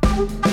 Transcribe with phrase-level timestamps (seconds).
[0.00, 0.52] Conscious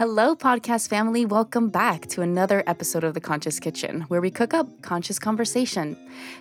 [0.00, 1.26] Hello, podcast family.
[1.26, 5.94] Welcome back to another episode of The Conscious Kitchen, where we cook up conscious conversation.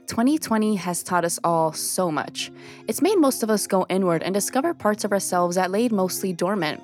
[0.07, 2.53] 2020 has taught us all so much.
[2.87, 6.31] It's made most of us go inward and discover parts of ourselves that laid mostly
[6.31, 6.81] dormant.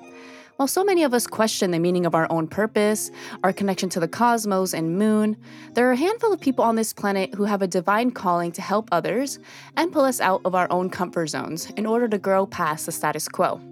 [0.56, 3.10] While so many of us question the meaning of our own purpose,
[3.42, 5.38] our connection to the cosmos and moon,
[5.72, 8.60] there are a handful of people on this planet who have a divine calling to
[8.60, 9.38] help others
[9.78, 12.92] and pull us out of our own comfort zones in order to grow past the
[12.92, 13.62] status quo.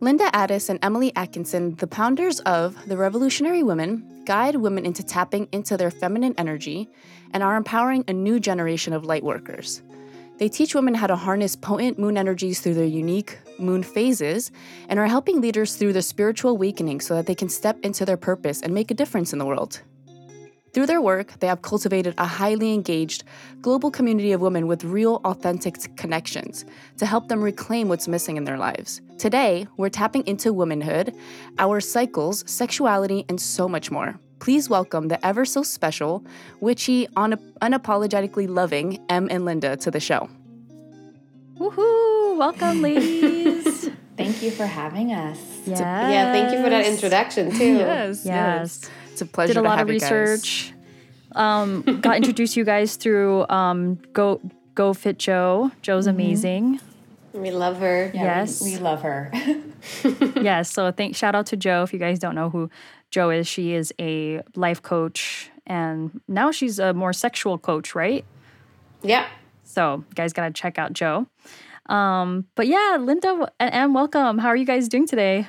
[0.00, 5.48] Linda Addis and Emily Atkinson, the founders of The Revolutionary Women, guide women into tapping
[5.50, 6.88] into their feminine energy
[7.32, 9.82] and are empowering a new generation of light workers.
[10.38, 14.52] They teach women how to harness potent moon energies through their unique moon phases
[14.88, 18.16] and are helping leaders through their spiritual awakening so that they can step into their
[18.16, 19.82] purpose and make a difference in the world.
[20.74, 23.24] Through their work, they have cultivated a highly engaged
[23.62, 26.64] global community of women with real, authentic connections
[26.98, 29.00] to help them reclaim what's missing in their lives.
[29.18, 31.12] Today, we're tapping into womanhood,
[31.58, 34.18] our cycles, sexuality, and so much more.
[34.38, 36.24] Please welcome the ever so special,
[36.60, 40.28] witchy, un- unapologetically loving Em and Linda to the show.
[41.58, 42.38] Woohoo!
[42.38, 43.90] Welcome, ladies.
[44.16, 45.38] Thank you for having us.
[45.64, 45.78] yes.
[45.80, 47.76] Yeah, thank you for that introduction too.
[47.76, 48.90] Yes, Yes.
[49.12, 49.62] It's a pleasure to do that.
[49.62, 50.72] Did a to lot have of research.
[51.36, 54.40] Um, got introduced to you guys through um, Go
[54.74, 55.70] Go Fit Joe.
[55.82, 56.80] Joe's amazing.
[57.38, 58.10] We love her.
[58.14, 58.60] Yeah, Yes.
[58.62, 59.30] we, we love her.
[60.40, 60.70] yes.
[60.70, 61.82] So thank shout out to Joe.
[61.82, 62.70] If you guys don't know who
[63.10, 68.24] Joe is, she is a life coach, and now she's a more sexual coach, right?
[69.02, 69.26] Yeah.
[69.64, 71.26] So you guys gotta check out Joe.
[71.86, 74.38] Um, but yeah, Linda and Em, welcome.
[74.38, 75.48] How are you guys doing today?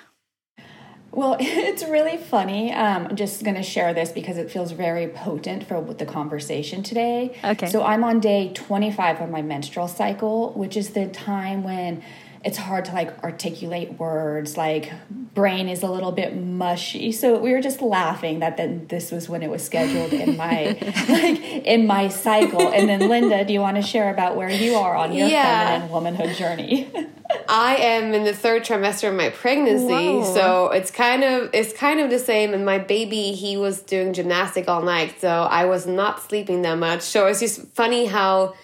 [1.12, 2.72] Well, it's really funny.
[2.72, 6.84] Um, I'm just going to share this because it feels very potent for the conversation
[6.84, 7.38] today.
[7.44, 7.68] Okay.
[7.68, 12.03] So I'm on day 25 of my menstrual cycle, which is the time when
[12.44, 14.92] it's hard to like articulate words like
[15.34, 19.28] brain is a little bit mushy so we were just laughing that then this was
[19.28, 20.78] when it was scheduled in my
[21.10, 24.76] like in my cycle and then linda do you want to share about where you
[24.76, 25.68] are on your Yeah.
[25.72, 26.90] feminine womanhood journey
[27.48, 30.34] I am in the third trimester of my pregnancy, Whoa.
[30.34, 32.56] so it's kind of it's kind of the same.
[32.56, 36.80] And my baby, he was doing gymnastic all night, so I was not sleeping that
[36.80, 37.02] much.
[37.04, 38.56] So it's just funny how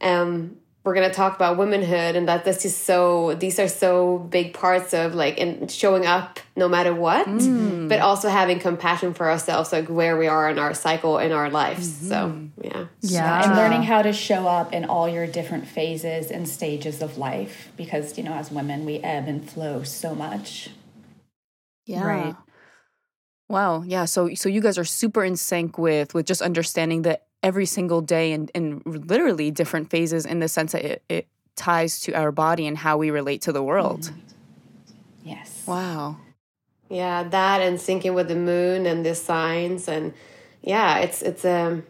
[0.00, 0.56] um
[0.88, 4.94] we're gonna talk about womanhood and that this is so these are so big parts
[4.94, 7.90] of like in showing up no matter what, mm.
[7.90, 11.50] but also having compassion for ourselves, like where we are in our cycle in our
[11.50, 11.86] lives.
[11.90, 12.08] Mm-hmm.
[12.08, 12.86] So yeah.
[13.02, 13.44] Yeah.
[13.44, 17.70] and learning how to show up in all your different phases and stages of life
[17.76, 20.70] because you know as women we ebb and flow so much
[21.84, 22.02] Yeah.
[22.02, 22.36] Right.
[23.50, 23.82] Wow.
[23.82, 24.06] Yeah.
[24.06, 28.00] So so you guys are super in sync with with just understanding that every single
[28.00, 32.32] day and and literally different phases in the sense that it, it ties to our
[32.32, 34.10] body and how we relate to the world.
[35.24, 36.16] yes Wow.
[36.88, 40.14] Yeah, that and syncing with the moon and the signs and
[40.62, 41.84] yeah, it's it's um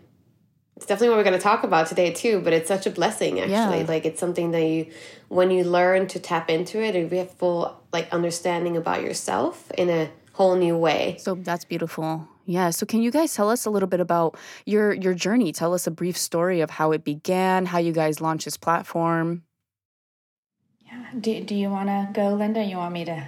[0.76, 3.40] it's definitely what we're going to talk about today too, but it's such a blessing
[3.40, 3.80] actually.
[3.80, 3.86] Yeah.
[3.88, 4.86] Like it's something that you
[5.28, 9.88] when you learn to tap into it, you have full like understanding about yourself in
[9.88, 11.16] a whole new way.
[11.20, 12.28] So that's beautiful.
[12.48, 12.70] Yeah.
[12.70, 15.52] So can you guys tell us a little bit about your your journey?
[15.52, 19.42] Tell us a brief story of how it began, how you guys launched this platform.
[20.86, 23.26] yeah do, do you want to go linda you want me to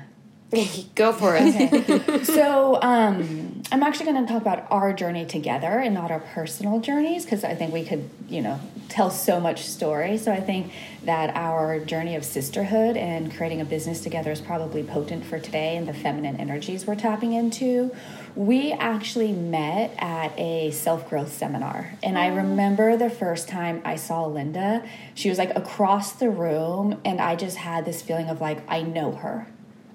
[0.97, 1.55] Go for it.
[1.55, 2.25] Okay.
[2.25, 6.81] so um, I'm actually going to talk about our journey together and not our personal
[6.81, 8.59] journeys because I think we could, you know,
[8.89, 10.19] tell so much story.
[10.19, 10.73] So I think
[11.05, 15.77] that our journey of sisterhood and creating a business together is probably potent for today
[15.77, 17.95] and the feminine energies we're tapping into.
[18.35, 21.95] We actually met at a self growth seminar.
[22.03, 27.01] And I remember the first time I saw Linda, she was like across the room,
[27.05, 29.47] and I just had this feeling of like, I know her.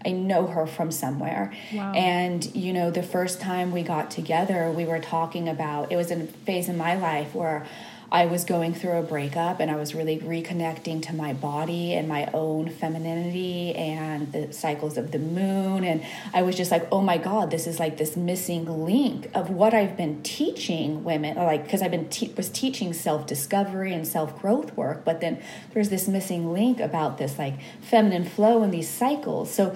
[0.05, 1.51] I know her from somewhere.
[1.95, 6.11] And, you know, the first time we got together, we were talking about it was
[6.11, 7.65] a phase in my life where
[8.11, 12.07] I was going through a breakup and I was really reconnecting to my body and
[12.07, 15.83] my own femininity and the cycles of the moon.
[15.83, 16.03] And
[16.33, 19.73] I was just like, oh my God, this is like this missing link of what
[19.73, 24.39] I've been teaching women, like, because I've been te- was teaching self discovery and self
[24.39, 25.41] growth work, but then
[25.73, 29.53] there's this missing link about this like feminine flow and these cycles.
[29.53, 29.75] So,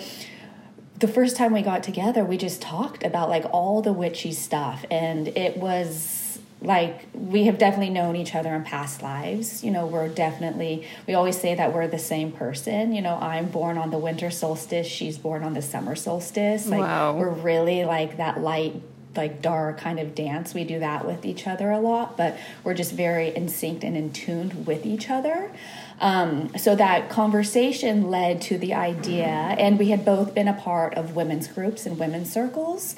[0.97, 4.85] the first time we got together, we just talked about like all the witchy stuff,
[4.91, 6.18] and it was
[6.61, 9.63] like we have definitely known each other in past lives.
[9.63, 12.93] You know, we're definitely we always say that we're the same person.
[12.93, 16.67] You know, I'm born on the winter solstice, she's born on the summer solstice.
[16.67, 17.13] Like Wow.
[17.17, 18.81] we're really like that light
[19.15, 20.53] like dark kind of dance.
[20.53, 23.97] We do that with each other a lot, but we're just very in sync and
[23.97, 25.51] in tuned with each other.
[25.99, 30.93] Um, so that conversation led to the idea, and we had both been a part
[30.93, 32.95] of women's groups and women's circles.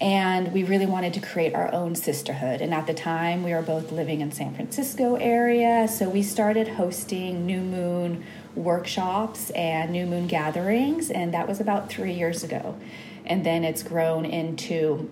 [0.00, 2.60] And we really wanted to create our own sisterhood.
[2.60, 6.68] And at the time, we were both living in San Francisco area, so we started
[6.68, 8.24] hosting new moon
[8.54, 12.76] workshops and new moon gatherings, and that was about three years ago.
[13.24, 15.10] And then it's grown into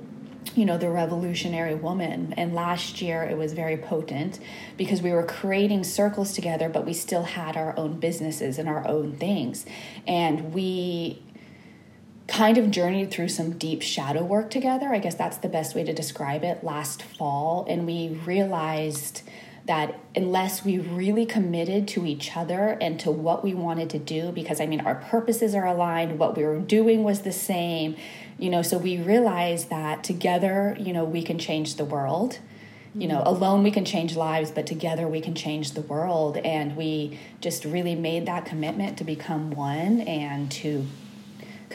[0.55, 4.39] you know the revolutionary woman and last year it was very potent
[4.77, 8.87] because we were creating circles together but we still had our own businesses and our
[8.87, 9.67] own things
[10.07, 11.21] and we
[12.29, 14.89] kind of journeyed through some deep shadow work together.
[14.89, 16.65] I guess that's the best way to describe it.
[16.65, 19.23] Last fall and we realized
[19.67, 24.31] that unless we really committed to each other and to what we wanted to do
[24.31, 27.97] because i mean our purposes are aligned what we were doing was the same
[28.39, 32.39] you know so we realized that together you know we can change the world.
[32.95, 33.29] You know mm-hmm.
[33.29, 36.39] alone we can change lives but together we can change the world.
[36.39, 40.87] And we just really made that commitment to become one and to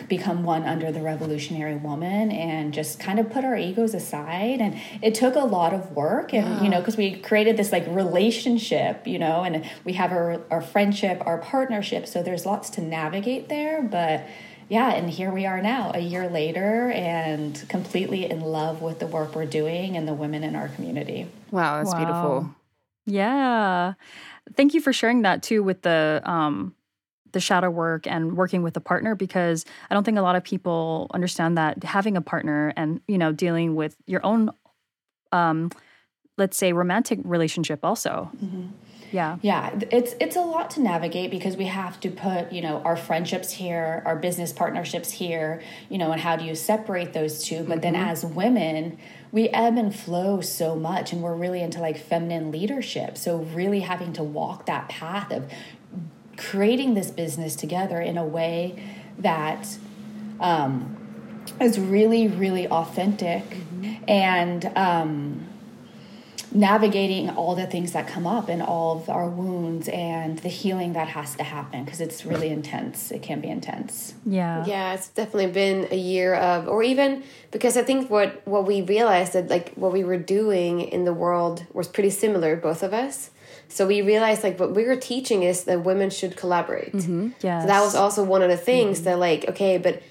[0.08, 4.80] become one under the revolutionary woman and just kind of put our egos aside and
[5.02, 9.06] it took a lot of work and you know because we created this like relationship
[9.06, 13.50] you know and we have our, our friendship our partnership so there's lots to navigate
[13.50, 14.26] there but
[14.70, 19.08] yeah and here we are now a year later and completely in love with the
[19.08, 21.98] work we're doing and the women in our community Wow, that's Wow.
[21.98, 22.56] beautiful.
[23.06, 23.94] Yeah.
[24.56, 26.76] Thank you for sharing that too with the um
[27.31, 30.44] the shadow work and working with a partner because I don't think a lot of
[30.44, 34.51] people understand that having a partner and you know dealing with your own
[35.31, 35.72] um
[36.38, 38.31] let's say romantic relationship also.
[39.12, 39.38] Yeah.
[39.42, 42.95] Yeah, it's it's a lot to navigate because we have to put, you know, our
[42.95, 47.63] friendships here, our business partnerships here, you know, and how do you separate those two?
[47.63, 48.98] But then as women,
[49.31, 53.18] we ebb and flow so much and we're really into like feminine leadership.
[53.18, 55.51] So really having to walk that path of
[56.38, 58.81] creating this business together in a way
[59.19, 59.78] that
[60.39, 60.98] um,
[61.60, 63.44] is really, really authentic.
[64.07, 65.48] And um,
[66.53, 70.94] navigating all the things that come up and all of our wounds and the healing
[70.94, 73.12] that has to happen because it's really intense.
[73.12, 74.13] It can be intense.
[74.25, 74.65] Yeah.
[74.65, 78.81] Yeah, it's definitely been a year of, or even because I think what what we
[78.81, 82.94] realized that like what we were doing in the world was pretty similar, both of
[82.94, 83.31] us.
[83.69, 86.94] So we realized like what we were teaching is that women should collaborate.
[86.94, 89.06] Yeah, So that was also one of the things mm-hmm.
[89.06, 90.01] that like okay, but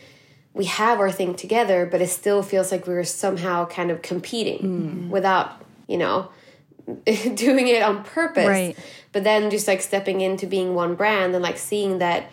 [0.55, 4.03] we have our thing together, but it still feels like we were somehow kind of
[4.03, 5.11] competing mm-hmm.
[5.11, 6.31] without you know
[7.35, 8.47] doing it on purpose.
[8.47, 8.79] Right.
[9.13, 12.31] But then just like stepping into being one brand and like seeing that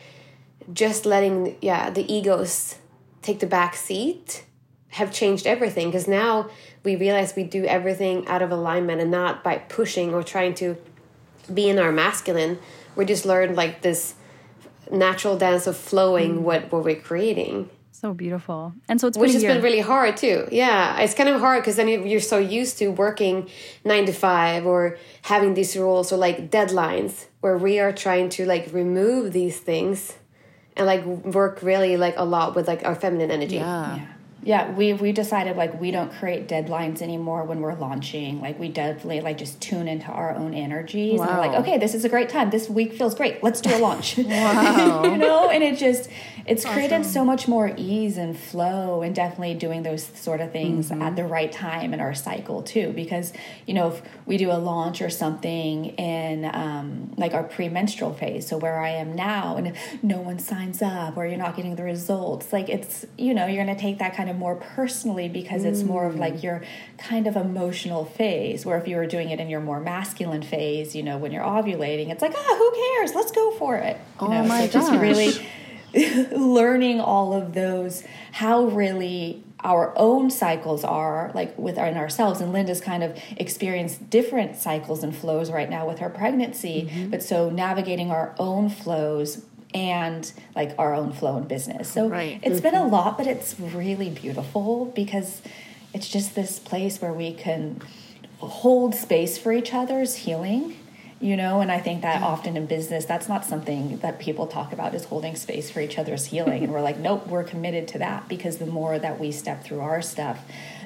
[0.73, 2.75] just letting yeah the egos
[3.21, 4.43] take the back seat
[4.89, 6.49] have changed everything because now
[6.83, 10.77] we realize we do everything out of alignment and not by pushing or trying to
[11.53, 12.59] be in our masculine
[12.95, 14.15] we just learned like this
[14.91, 16.41] natural dance of flowing mm.
[16.41, 18.73] what what we're creating So beautiful.
[18.87, 19.53] And so it's which has year.
[19.55, 20.47] been really hard too.
[20.51, 23.49] Yeah, it's kind of hard because then you- you're so used to working
[23.83, 28.45] nine to five or having these rules or like deadlines, where we are trying to
[28.45, 30.13] like remove these things
[30.75, 31.03] and like
[31.39, 33.55] work really like a lot with like our feminine energy.
[33.55, 33.95] Yeah.
[33.95, 34.05] Yeah,
[34.75, 38.39] we we decided like we don't create deadlines anymore when we're launching.
[38.39, 41.19] Like we definitely like just tune into our own energies.
[41.19, 42.49] And we're like, okay, this is a great time.
[42.49, 43.43] This week feels great.
[43.43, 44.17] Let's do a launch.
[44.17, 45.03] Wow.
[45.11, 46.09] you know, and it just
[46.45, 50.87] it's created so much more ease and flow and definitely doing those sort of things
[50.87, 51.01] Mm-hmm.
[51.01, 52.93] at the right time in our cycle too.
[52.93, 53.33] Because,
[53.65, 58.47] you know, if we do a launch or something in um, like our premenstrual phase,
[58.47, 61.83] so where I am now, and no one signs up or you're not getting the
[61.83, 65.83] results, like it's, you know, you're gonna take that kind of more personally because it's
[65.83, 66.19] more of Mm.
[66.19, 66.63] like your
[66.97, 68.65] kind of emotional phase.
[68.65, 71.43] Where if you were doing it in your more masculine phase, you know, when you're
[71.43, 73.13] ovulating, it's like, ah, who cares?
[73.15, 73.97] Let's go for it.
[74.21, 75.33] You Oh know, my so just really
[76.31, 78.03] learning all of those
[78.33, 84.55] how really our own cycles are like within ourselves and linda's kind of experienced different
[84.55, 90.31] cycles and flows right now with her pregnancy but so navigating our own flows and
[90.55, 92.39] like our own flow in business so Right.
[92.41, 95.41] it's been a lot but it's really beautiful because
[95.93, 97.81] it's just this place where we can
[98.39, 100.77] hold space for each other's healing
[101.19, 104.71] you know and i think that often in business that's not something that people talk
[104.71, 107.97] about is holding space for each other's healing and we're like nope we're committed to
[107.97, 110.39] that because the more that we step through our stuff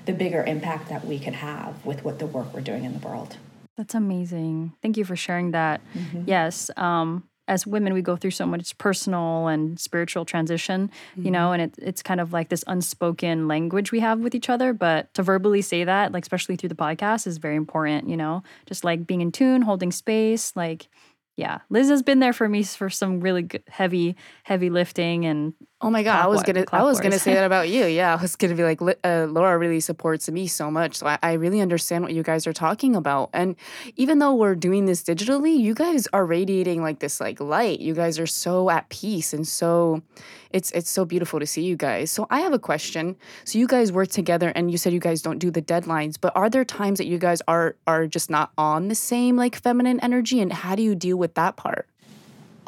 [0.06, 3.08] the bigger impact that we can have with what the work we're doing in the
[3.08, 3.38] world
[3.78, 4.74] That's amazing.
[4.82, 5.82] Thank you for sharing that.
[5.96, 6.24] Mm-hmm.
[6.28, 6.70] Yes.
[6.78, 11.32] Um, as women, we go through so much personal and spiritual transition, you Mm-hmm.
[11.34, 14.72] know, and it, it's kind of like this unspoken language we have with each other.
[14.74, 18.42] But to verbally say that, like, especially through the podcast, is very important, you know,
[18.66, 20.56] just like being in tune, holding space.
[20.56, 20.88] Like,
[21.36, 25.54] yeah, Liz has been there for me for some really good, heavy, heavy lifting and
[25.84, 27.86] Oh my god, I was gonna I was gonna say that about you.
[28.02, 31.18] Yeah, I was gonna be like, uh, Laura really supports me so much, so I,
[31.24, 33.32] I really understand what you guys are talking about.
[33.34, 33.56] And
[33.96, 37.80] even though we're doing this digitally, you guys are radiating like this like light.
[37.80, 40.04] You guys are so at peace and so
[40.52, 42.12] it's it's so beautiful to see you guys.
[42.12, 43.16] So I have a question.
[43.46, 46.32] So you guys work together, and you said you guys don't do the deadlines, but
[46.36, 50.00] are there times that you guys are are just not on the same like feminine
[50.02, 51.88] energy, and how do you deal with that part?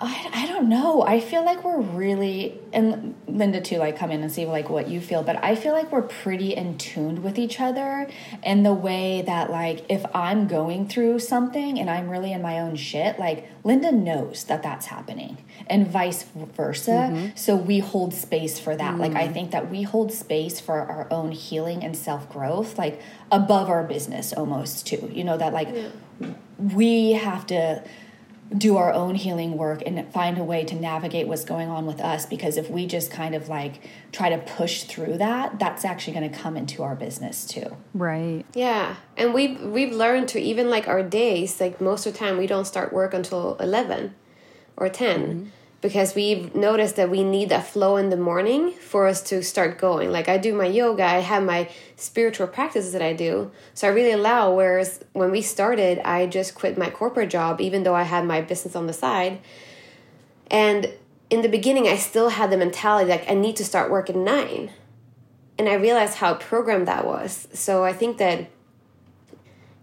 [0.04, 1.04] I, I don't know.
[1.04, 3.78] I feel like we're really and Linda too.
[3.78, 6.56] Like come in and see like what you feel, but I feel like we're pretty
[6.56, 8.10] in tuned with each other
[8.44, 12.60] in the way that like if I'm going through something and I'm really in my
[12.60, 16.92] own shit, like Linda knows that that's happening, and vice versa.
[16.92, 17.36] Mm-hmm.
[17.36, 18.98] So we hold space for that.
[18.98, 19.34] Like I mm.
[19.34, 23.84] think that we hold space for our own healing and self growth, like above our
[23.84, 25.10] business almost too.
[25.14, 25.70] You know that like
[26.58, 27.84] we have to
[28.58, 32.00] do our own healing work and find a way to navigate what's going on with
[32.00, 33.82] us because if we just kind of like
[34.12, 38.44] try to push through that that's actually going to come into our business too right.
[38.54, 41.60] Yeah, and we've we've learned to even like our days.
[41.60, 44.16] Like most of the time, we don't start work until eleven
[44.76, 45.50] or 10 mm-hmm.
[45.84, 49.78] Because we've noticed that we need that flow in the morning for us to start
[49.78, 50.12] going.
[50.12, 53.92] Like I do my yoga, I have my spiritual practices that I do, so I
[53.92, 54.52] really allow.
[54.52, 58.42] Whereas when we started, I just quit my corporate job, even though I had my
[58.42, 59.40] business on the side,
[60.50, 60.92] and
[61.30, 64.16] in the beginning, I still had the mentality like I need to start work at
[64.16, 64.72] nine
[65.58, 67.48] and I realized how programmed that was.
[67.54, 68.50] So I think that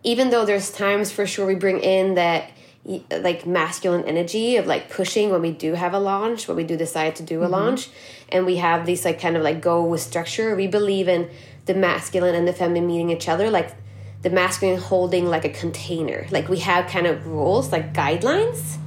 [0.02, 2.50] even though there's times for sure we bring in that
[2.84, 6.76] like masculine energy of like pushing when we do have a launch, when we do
[6.76, 7.52] decide to do a mm-hmm.
[7.52, 7.88] launch,
[8.30, 10.56] and we have these like kind of like go with structure.
[10.56, 11.30] We believe in
[11.66, 13.74] the masculine and the feminine meeting each other, like
[14.22, 16.26] the masculine holding like a container.
[16.30, 18.78] Like we have kind of rules, like guidelines,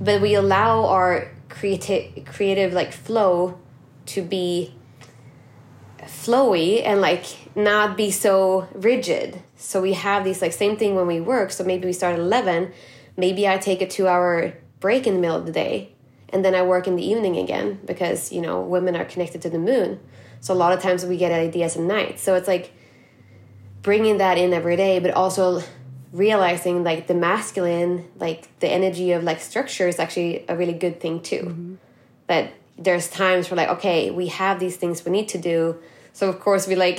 [0.00, 3.58] but we allow our creative creative like flow
[4.06, 4.74] to be
[6.04, 7.24] flowy and like
[7.54, 9.42] not be so rigid.
[9.56, 11.50] So we have these like same thing when we work.
[11.50, 12.72] So maybe we start at 11,
[13.16, 15.92] maybe I take a 2 hour break in the middle of the day
[16.30, 19.50] and then I work in the evening again because, you know, women are connected to
[19.50, 20.00] the moon.
[20.40, 22.18] So a lot of times we get ideas at night.
[22.18, 22.72] So it's like
[23.82, 25.62] bringing that in every day but also
[26.12, 31.00] realizing like the masculine, like the energy of like structure is actually a really good
[31.00, 31.74] thing too mm-hmm.
[32.26, 35.76] that there's times where like okay we have these things we need to do
[36.12, 36.98] so of course we like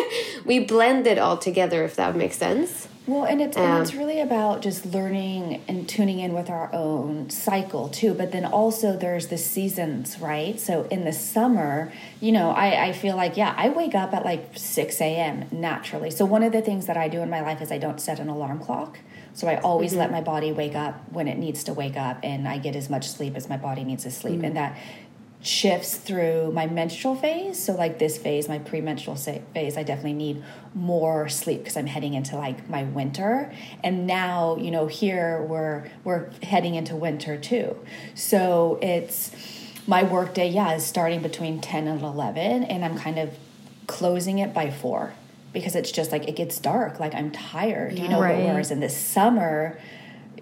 [0.44, 3.94] we blend it all together if that makes sense well and it's Um, and it's
[3.94, 8.96] really about just learning and tuning in with our own cycle too but then also
[8.96, 10.58] there's the seasons right?
[10.60, 14.24] So in the summer you know i i feel like yeah i wake up at
[14.24, 16.10] like 6 a.m naturally.
[16.10, 18.18] So one of the things that i do in my life is i don't set
[18.20, 18.98] an alarm clock.
[19.34, 22.46] So I always let my body wake up when it needs to wake up, and
[22.46, 24.76] I get as much sleep as my body needs to sleep, and that
[25.42, 27.62] shifts through my menstrual phase.
[27.62, 32.14] So like this phase, my premenstrual phase, I definitely need more sleep because I'm heading
[32.14, 33.52] into like my winter.
[33.82, 37.76] And now, you know, here we're we're heading into winter too.
[38.14, 39.32] So it's
[39.86, 43.36] my workday, yeah, is starting between 10 and 11 and I'm kind of
[43.88, 45.12] closing it by 4
[45.52, 48.44] because it's just like it gets dark, like I'm tired, you know, Right.
[48.44, 49.76] whereas in the summer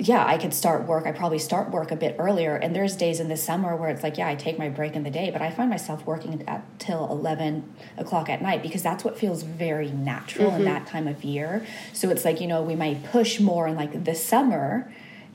[0.01, 1.07] yeah, I could start work.
[1.07, 2.57] I probably start work a bit earlier.
[2.57, 5.03] And there's days in the summer where it's like, yeah, I take my break in
[5.03, 9.05] the day, but I find myself working at till 11 o'clock at night because that's
[9.05, 10.65] what feels very natural in mm-hmm.
[10.65, 11.67] that time of year.
[11.93, 14.91] So it's like, you know, we might push more in like the summer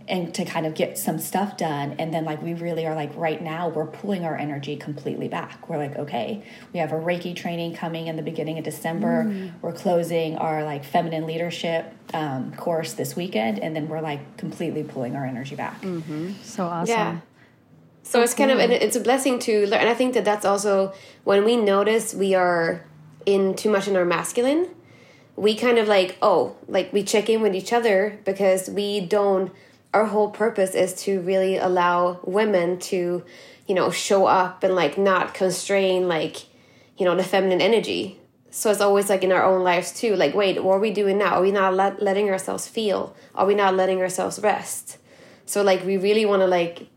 [0.07, 1.95] and to kind of get some stuff done.
[1.97, 5.67] And then like we really are like right now, we're pulling our energy completely back.
[5.67, 6.43] We're like, okay,
[6.73, 9.51] we have a Reiki training coming in the beginning of December.
[9.61, 14.83] We're closing our like feminine leadership um, course this weekend, and then we're like completely
[14.83, 15.81] pulling our energy back.
[16.43, 16.87] So awesome.
[16.87, 17.19] yeah
[18.07, 20.45] so it's kind of and it's a blessing to learn and i think that that's
[20.45, 20.93] also
[21.23, 22.85] when we notice we are
[23.25, 24.69] in too much in our masculine,
[25.35, 29.51] we kind of like, oh, like we check in with each other because we don't,
[29.95, 33.23] our whole purpose is to really allow women to,
[33.65, 36.35] you know, show up and like not constrain like,
[36.97, 38.19] you know, the feminine energy.
[38.51, 40.17] So it's always like in our own lives too.
[40.17, 41.35] Like, wait, what are we doing now?
[41.35, 43.15] Are we not let, letting ourselves feel?
[43.33, 44.97] Are we not letting ourselves rest?
[45.45, 46.89] So like, we really want to like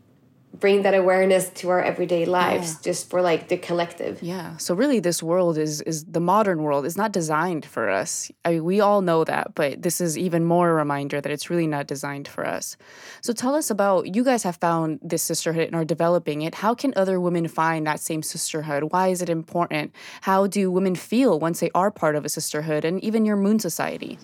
[0.53, 4.21] bring that awareness to our everyday lives, just for like the collective.
[4.21, 4.57] Yeah.
[4.57, 8.31] So really this world is is the modern world is not designed for us.
[8.43, 11.49] I mean, we all know that, but this is even more a reminder that it's
[11.49, 12.77] really not designed for us.
[13.21, 16.55] So tell us about you guys have found this sisterhood and are developing it.
[16.55, 18.91] How can other women find that same sisterhood?
[18.91, 19.93] Why is it important?
[20.21, 23.59] How do women feel once they are part of a sisterhood and even your moon
[23.59, 24.17] society?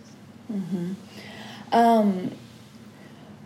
[0.52, 0.94] Mm-hmm.
[1.72, 2.32] Um,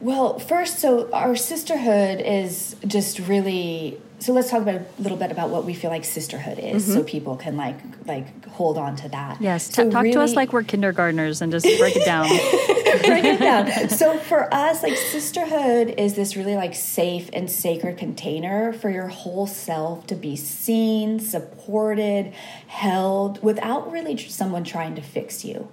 [0.01, 4.00] Well, first, so our sisterhood is just really.
[4.20, 7.00] So let's talk about a little bit about what we feel like sisterhood is, so
[7.00, 7.06] mm-hmm.
[7.06, 9.41] people can like like hold on to that.
[9.41, 12.27] Yes, So ta- talk to us like we're kindergartners and just break it down.
[13.06, 13.89] break it down.
[13.89, 19.08] So for us, like sisterhood is this really like safe and sacred container for your
[19.08, 22.34] whole self to be seen, supported,
[22.68, 25.70] held without really someone trying to fix you.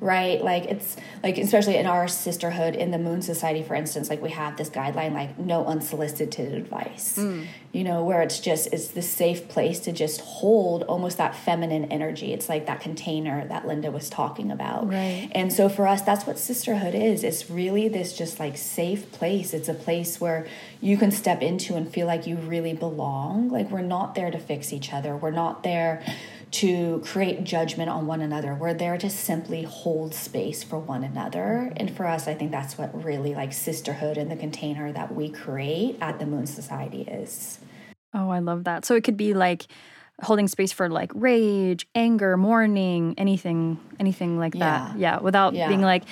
[0.00, 0.42] Right?
[0.42, 4.30] Like it's like especially in our sisterhood in the Moon Society for instance, like we
[4.30, 7.16] have this guideline like no unsolicited advice.
[7.18, 7.46] Mm.
[7.72, 11.86] You know, where it's just it's this safe place to just hold almost that feminine
[11.86, 12.32] energy.
[12.32, 14.88] It's like that container that Linda was talking about.
[14.88, 15.30] Right.
[15.32, 17.24] And so for us, that's what sisterhood is.
[17.24, 19.52] It's really this just like safe place.
[19.52, 20.46] It's a place where
[20.80, 23.48] you can step into and feel like you really belong.
[23.48, 25.16] Like we're not there to fix each other.
[25.16, 26.02] We're not there
[26.50, 28.54] to create judgment on one another.
[28.54, 31.72] We're there to simply hold space for one another.
[31.76, 35.28] And for us, I think that's what really like sisterhood and the container that we
[35.28, 37.58] create at the Moon Society is.
[38.14, 38.84] Oh, I love that.
[38.84, 39.66] So it could be like
[40.22, 44.96] holding space for like rage, anger, mourning, anything, anything like that.
[44.96, 45.16] Yeah.
[45.16, 45.68] Yeah, without Yeah.
[45.68, 46.04] being like,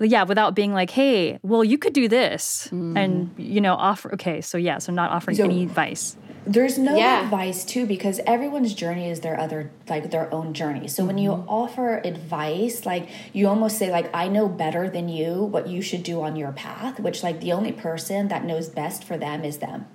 [0.00, 3.40] yeah, without being like, hey, well, you could do this, and mm-hmm.
[3.40, 4.14] you know, offer.
[4.14, 6.16] Okay, so yeah, so not offering So- any advice.
[6.46, 7.24] There's no Yeah.
[7.24, 10.88] advice too because everyone's journey is their other like their own journey.
[10.88, 11.48] So when you mm-hmm.
[11.48, 16.02] offer advice, like you almost say like I know better than you what you should
[16.02, 19.58] do on your path, which like the only person that knows best for them is
[19.58, 19.86] them.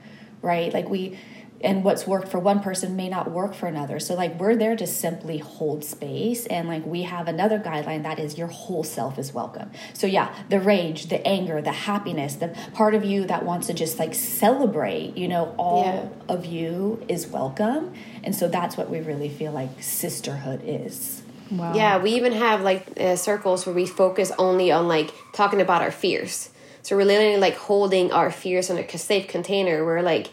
[0.42, 0.74] Right?
[0.74, 1.18] Like we
[1.62, 4.00] and what's worked for one person may not work for another.
[4.00, 8.20] So like we're there to simply hold space and like we have another guideline that
[8.20, 9.72] is your whole self is welcome.
[9.94, 13.74] So yeah, the rage, the anger, the happiness, the part of you that wants to
[13.74, 16.34] just like celebrate, you know, all Yeah.
[16.36, 17.94] of you is welcome.
[18.24, 21.22] And so that's what we really feel like sisterhood is.
[21.52, 21.74] Wow.
[21.74, 25.82] Yeah, we even have like uh, circles where we focus only on like talking about
[25.82, 26.50] our fears.
[26.82, 29.86] So we're literally like holding our fears in a safe container.
[29.86, 30.30] We're like,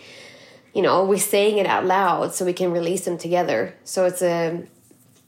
[0.74, 3.74] you know, we're saying it out loud so we can release them together.
[3.85, 4.62] So it's a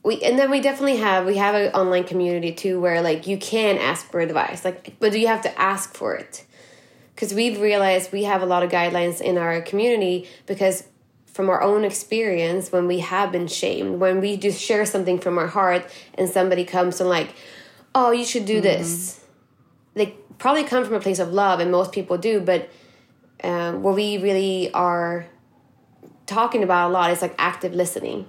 [0.05, 3.39] we and then we definitely have we have an online community too where like you
[3.39, 6.45] can ask for advice like but do you have to ask for it.
[7.15, 10.85] Because we've realized we have a lot of guidelines in our community because
[11.27, 15.39] from our own experience when we have been shamed when we just share something from
[15.39, 17.35] our heart and somebody comes and like
[17.95, 19.21] oh you should do this.
[19.95, 22.71] They probably come from a place of love and most people do but
[23.43, 25.27] um, what we really are
[26.27, 28.27] talking about a lot is like active listening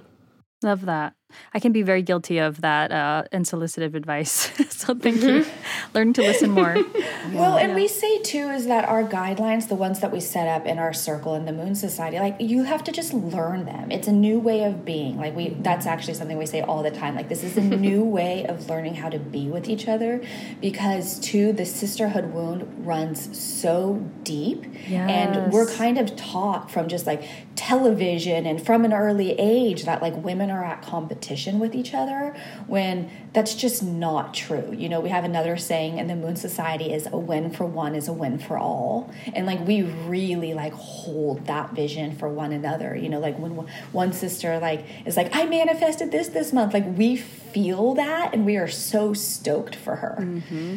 [0.62, 1.14] Love that.
[1.54, 4.50] I can be very guilty of that uh, unsolicited advice.
[4.70, 5.46] so thank you.
[5.94, 6.76] Learn to listen more.
[7.32, 10.64] Well, and we say too is that our guidelines, the ones that we set up
[10.64, 13.90] in our circle in the Moon Society, like you have to just learn them.
[13.90, 15.18] It's a new way of being.
[15.18, 17.16] Like we, that's actually something we say all the time.
[17.16, 20.22] Like this is a new way of learning how to be with each other,
[20.60, 27.06] because too the sisterhood wound runs so deep, and we're kind of taught from just
[27.06, 27.24] like
[27.56, 31.25] television and from an early age that like women are at competition
[31.58, 32.34] with each other
[32.66, 34.72] when that's just not true.
[34.76, 37.94] You know, we have another saying in the Moon Society is a win for one
[37.94, 39.12] is a win for all.
[39.34, 42.94] And like we really like hold that vision for one another.
[42.96, 43.52] You know, like when
[43.92, 48.46] one sister like is like I manifested this this month, like we feel that and
[48.46, 50.16] we are so stoked for her.
[50.20, 50.76] Mm-hmm.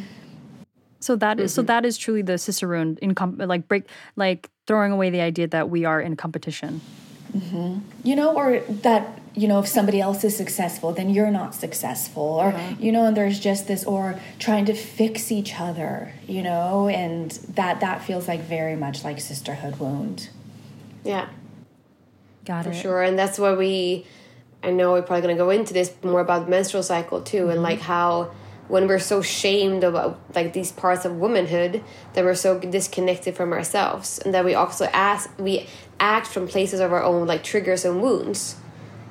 [0.99, 1.67] So that is- so mm-hmm.
[1.67, 3.85] that is truly the cicerone in com- like break
[4.15, 6.81] like throwing away the idea that we are in competition.
[7.31, 7.79] Mm-hmm.
[8.03, 12.23] you know, or that, you know, if somebody else is successful, then you're not successful,
[12.23, 16.87] or, you know, and there's just this, or trying to fix each other, you know,
[16.87, 20.29] and that, that feels like very much like sisterhood wound.
[21.03, 21.29] yeah.
[22.45, 22.75] Got for it.
[22.75, 23.03] sure.
[23.03, 24.05] And that's why we
[24.63, 27.49] i know we're probably going to go into this more about the menstrual cycle too
[27.49, 27.63] and mm-hmm.
[27.63, 28.31] like how
[28.67, 33.51] when we're so shamed about like these parts of womanhood that we're so disconnected from
[33.51, 35.67] ourselves and that we also ask we
[35.99, 38.55] act from places of our own like triggers and wounds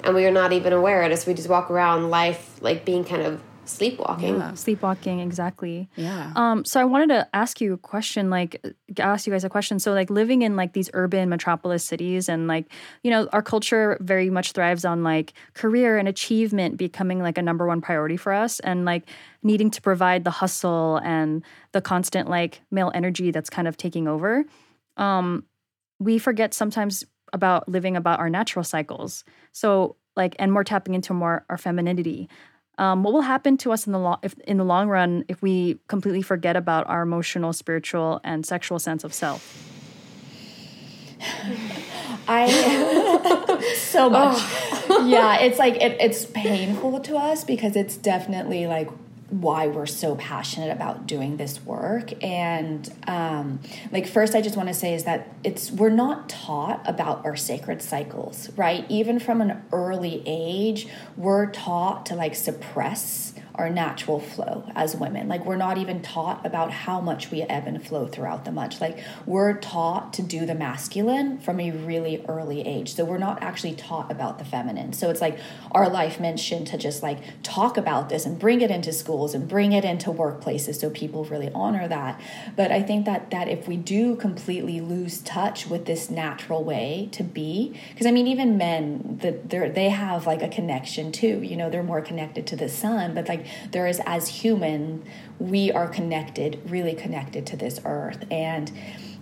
[0.05, 1.17] and we are not even aware of it.
[1.19, 4.37] So we just walk around life like being kind of sleepwalking.
[4.37, 4.55] Yeah.
[4.55, 5.89] Sleepwalking, exactly.
[5.97, 6.33] Yeah.
[6.35, 8.65] Um, so I wanted to ask you a question, like
[8.99, 9.79] ask you guys a question.
[9.79, 12.67] So like living in like these urban metropolis cities and like,
[13.03, 17.43] you know, our culture very much thrives on like career and achievement becoming like a
[17.43, 19.09] number one priority for us and like
[19.43, 24.09] needing to provide the hustle and the constant like male energy that's kind of taking
[24.09, 24.45] over.
[24.97, 25.45] Um,
[26.01, 29.25] we forget sometimes about living about our natural cycles.
[29.53, 32.29] So like and more tapping into more our femininity.
[32.77, 35.43] Um, what will happen to us in the long if in the long run if
[35.43, 39.65] we completely forget about our emotional, spiritual, and sexual sense of self?
[42.29, 42.47] I
[43.77, 44.39] so much.
[45.09, 48.89] yeah, it's like it, it's painful to us because it's definitely like
[49.31, 52.13] why we're so passionate about doing this work.
[52.25, 53.61] And um,
[53.93, 57.37] like first i just want to say is that it's we're not taught about our
[57.37, 58.85] sacred cycles right?
[58.89, 65.29] Even from an early age we're taught to like suppress our natural flow as women.
[65.29, 68.81] Like we're not even taught about how much we ebb and flow throughout the month.
[68.81, 72.95] Like we're taught to do the masculine from a really early age.
[72.95, 74.93] So we're not actually taught about the feminine.
[74.93, 75.39] So it's like
[75.73, 79.49] our life mission to just like talk about this and bring it into schools and
[79.49, 82.21] bring it into workplaces so people really honor that.
[82.55, 87.09] But I think that that if we do completely lose touch with this natural way
[87.13, 91.43] to be, because I mean even men that they they have like a connection too.
[91.43, 95.03] You know, they're more connected to the sun, but like there is as human
[95.39, 98.73] we are connected really connected to this earth and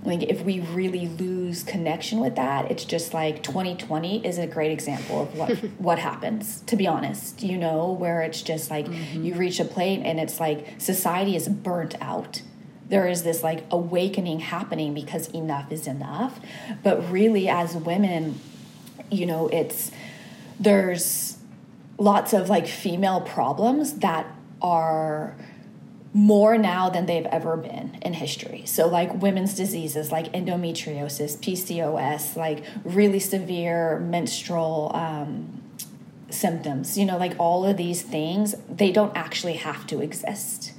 [0.06, 4.46] I think if we really lose connection with that, it's just like 2020 is a
[4.46, 6.60] great example of what what happens.
[6.66, 9.24] To be honest, you know, where it's just like mm-hmm.
[9.24, 12.42] you reach a plate and it's like society is burnt out.
[12.88, 16.38] There is this like awakening happening because enough is enough.
[16.84, 18.38] But really, as women,
[19.10, 19.90] you know, it's
[20.60, 21.35] there's
[21.98, 24.26] lots of like female problems that
[24.62, 25.36] are
[26.12, 28.64] more now than they've ever been in history.
[28.64, 35.62] So, like women's diseases like endometriosis, PCOS, like really severe menstrual um,
[36.30, 40.72] symptoms, you know, like all of these things, they don't actually have to exist.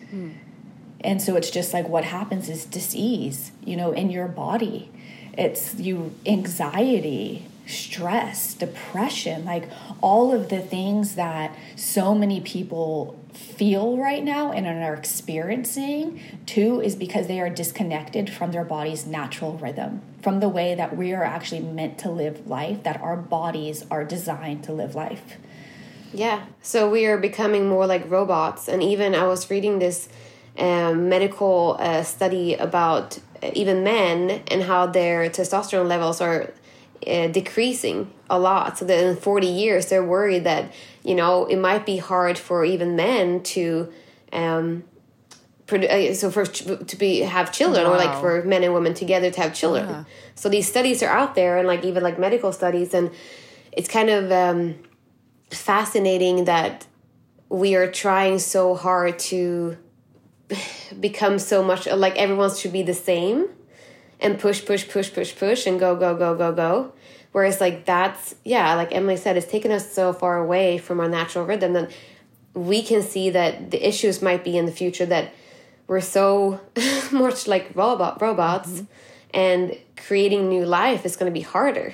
[1.02, 4.90] And so it's just like what happens is disease, you know, in your body.
[5.38, 9.70] It's you anxiety, stress, depression, like
[10.02, 16.82] all of the things that so many people feel right now and are experiencing too
[16.82, 21.14] is because they are disconnected from their body's natural rhythm, from the way that we
[21.14, 25.38] are actually meant to live life, that our bodies are designed to live life.
[26.14, 26.46] Yeah.
[26.62, 28.68] So we are becoming more like robots.
[28.68, 30.10] And even I was reading this
[30.58, 33.20] um, medical uh, study about
[33.54, 36.54] even men and how their testosterone levels are
[37.06, 38.78] uh, decreasing a lot.
[38.78, 42.64] So that in 40 years, they're worried that, you know, it might be hard for
[42.66, 43.92] even men to.
[44.34, 44.84] Um,
[45.68, 49.30] produ- uh, so for to be have children or like for men and women together
[49.30, 50.04] to have children Yeah.
[50.36, 53.12] so these studies are out there and like even like medical studies and
[53.72, 54.76] it's kind of um,
[55.52, 56.88] fascinating that
[57.50, 59.78] we are trying so hard to
[61.00, 63.48] become so much like everyone should be the same
[64.20, 66.94] and push push push push push and go go go go go.
[67.32, 71.10] Whereas like that's yeah like emily said it's taken us so far away from our
[71.10, 71.92] natural rhythm that
[72.54, 75.34] we can see that the issues might be in the future that
[75.86, 76.60] we're so
[77.12, 78.86] much like robot robots mm-hmm.
[79.34, 81.94] and creating new life is going to be harder.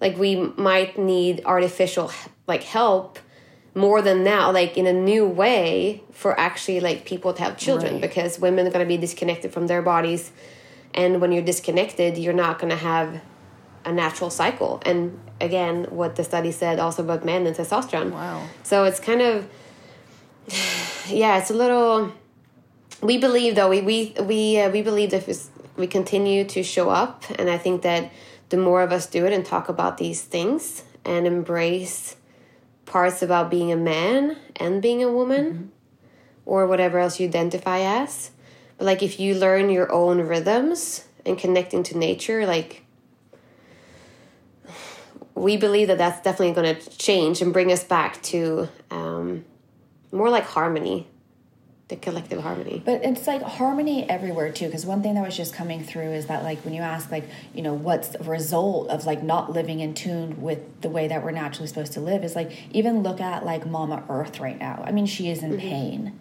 [0.00, 2.10] Like we might need artificial
[2.46, 3.18] like help
[3.74, 7.94] more than now like in a new way for actually like people to have children
[7.94, 8.02] Right.
[8.02, 10.32] because women are going to be disconnected from their bodies
[10.94, 13.20] and when you're disconnected you're not going to have
[13.84, 14.82] a natural cycle.
[14.84, 18.10] And again what the study said also about men and testosterone.
[18.10, 18.46] Wow.
[18.62, 19.48] so it's kind of
[21.08, 22.12] yeah it's a little
[23.02, 25.46] we believe though we we we, uh, we believe that if
[25.76, 28.10] we continue to show up and i think that
[28.48, 32.16] the more of us do it and talk about these things and embrace
[32.86, 35.70] parts about being a man and being a woman
[36.46, 38.30] or whatever else you identify as
[38.78, 42.84] but like if you learn your own rhythms and connecting to nature like
[45.34, 49.44] we believe that that's definitely going to change and bring us back to um,
[50.10, 51.06] more like harmony
[51.88, 54.66] the collective harmony But it's like harmony everywhere too.
[54.66, 57.24] Because one thing that was just coming through is that like when you ask like
[57.54, 61.24] you know what's the result of like not living in tune with the way that
[61.24, 64.82] we're naturally supposed to live is like even look at like Mama Earth right now.
[64.86, 66.18] I mean she is in pain,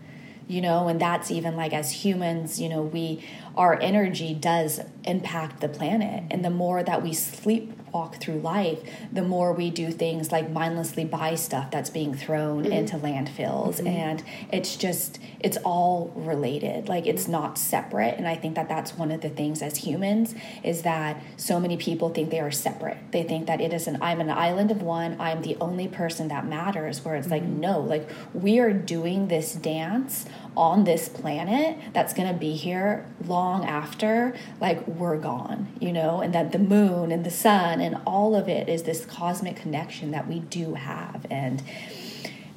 [0.47, 3.23] you know, and that's even like as humans, you know, we
[3.55, 8.79] our energy does impact the planet, and the more that we sleep walk through life,
[9.11, 12.73] the more we do things like mindlessly buy stuff that's being thrown mm-hmm.
[12.73, 13.77] into landfills.
[13.77, 13.87] Mm-hmm.
[13.87, 16.89] And it's just, it's all related.
[16.89, 18.15] Like it's not separate.
[18.17, 21.77] And I think that that's one of the things as humans is that so many
[21.77, 22.97] people think they are separate.
[23.11, 26.27] They think that it is an, I'm an island of one, I'm the only person
[26.29, 27.03] that matters.
[27.03, 27.59] Where it's like, mm-hmm.
[27.59, 30.25] no, like we are doing this dance
[30.57, 36.21] on this planet that's going to be here long after like we're gone you know?
[36.21, 40.11] And that the moon and the sun and all of it is this cosmic connection
[40.11, 41.25] that we do have.
[41.29, 41.61] And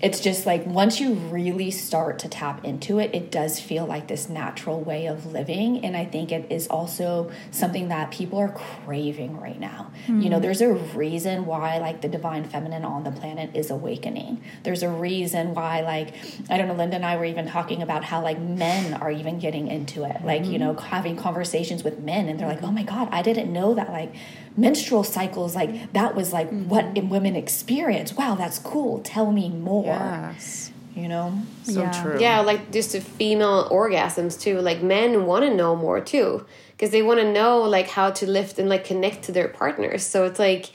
[0.02, 4.08] it's just like once you really start to tap into it, it does feel like
[4.08, 5.84] this natural way of living.
[5.84, 8.52] And I think it is also something that people are
[8.84, 9.90] craving right now.
[10.06, 10.42] You know, mm-hmm.
[10.42, 14.42] there's a reason why like the divine feminine on the planet is awakening.
[14.62, 16.14] There's a reason why, like,
[16.48, 19.38] I don't know, Linda and I were even talking about how like men are even
[19.38, 20.24] getting into it.
[20.24, 20.60] Like, you mm-hmm.
[20.60, 22.66] know, having conversations with men and they're like, mm-hmm.
[22.66, 24.14] oh my God, I didn't know that like
[24.56, 27.08] menstrual cycles, like that was like what mm-hmm.
[27.08, 28.14] women experience.
[28.14, 29.00] Wow, that's cool.
[29.00, 30.72] Tell me more Yes.
[30.94, 31.32] you know
[31.64, 32.02] So Yeah.
[32.02, 32.18] true.
[32.20, 34.60] Yeah, like just the female orgasms too.
[34.60, 38.26] Like men want to know more too because they want to know like how to
[38.26, 40.04] lift and like connect to their partners.
[40.04, 40.70] So it's like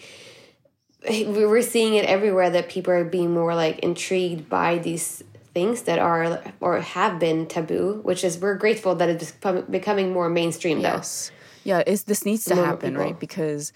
[1.05, 5.23] eh, we- we're seeing it everywhere that people are being more like intrigued by these
[5.53, 9.31] things that are or have been taboo, which is we're grateful that it's
[9.69, 10.95] becoming more mainstream though.
[10.99, 11.31] Yes.
[11.65, 13.19] Yeah, it's, this needs to happen, right?
[13.19, 13.73] Because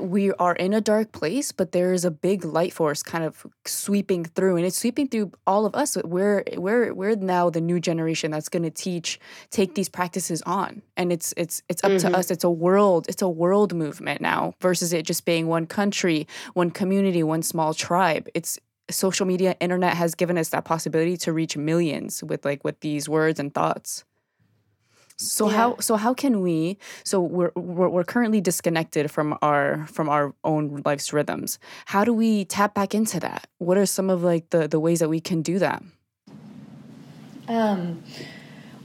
[0.00, 3.44] we are in a dark place, but there is a big light force kind of
[3.66, 5.96] sweeping through, and it's sweeping through all of us.
[6.04, 9.18] We're we're we're now the new generation that's going to teach,
[9.50, 12.30] take these practices on, and it's it's it's up to us.
[12.30, 13.06] It's a world.
[13.08, 17.74] It's a world movement now versus it just being one country, one community, one small
[17.74, 18.28] tribe.
[18.34, 18.58] It's
[18.90, 23.08] social media, internet has given us that possibility to reach millions with like with these
[23.08, 24.04] words and thoughts.
[25.22, 30.08] So how so how can we so we're, we're we're currently disconnected from our from
[30.08, 31.58] our own life's rhythms.
[31.86, 33.46] How do we tap back into that?
[33.58, 35.82] What are some of like the the ways that we can do that?
[37.48, 38.02] um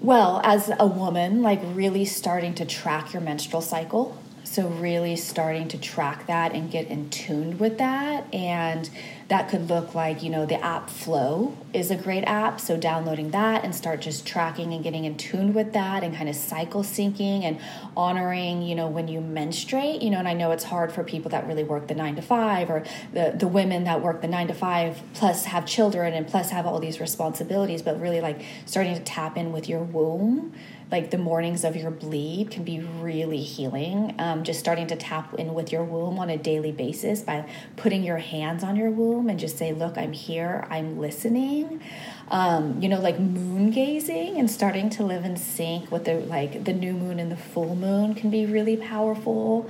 [0.02, 4.18] well as a woman like really starting to track your menstrual cycle
[4.48, 8.34] so really starting to track that and get in tune with that.
[8.34, 8.90] And
[9.28, 12.62] that could look like you know the app Flo is a great app.
[12.62, 16.30] So downloading that and start just tracking and getting in tune with that and kind
[16.30, 17.60] of cycle syncing and
[17.96, 21.32] honoring you know when you menstruate you know and i know it's hard for people
[21.32, 22.84] that really work the nine to five or
[23.14, 26.66] the the women that work the nine to five plus have children and plus have
[26.66, 30.54] all these responsibilities but really like starting to tap in with your womb
[30.90, 34.16] like the mornings of your bleed can be really healing.
[34.20, 38.04] Um, just starting to tap in with your womb on a daily basis by putting
[38.04, 41.82] your hands on your womb and just say, Look, I'm here, I'm listening.
[42.30, 46.64] Um, you know, like moon gazing and starting to live in sync with the like
[46.64, 49.70] the new moon and the full moon can be really powerful.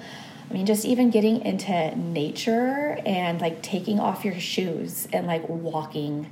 [0.50, 5.48] I mean, just even getting into nature and like taking off your shoes and like
[5.50, 6.32] walking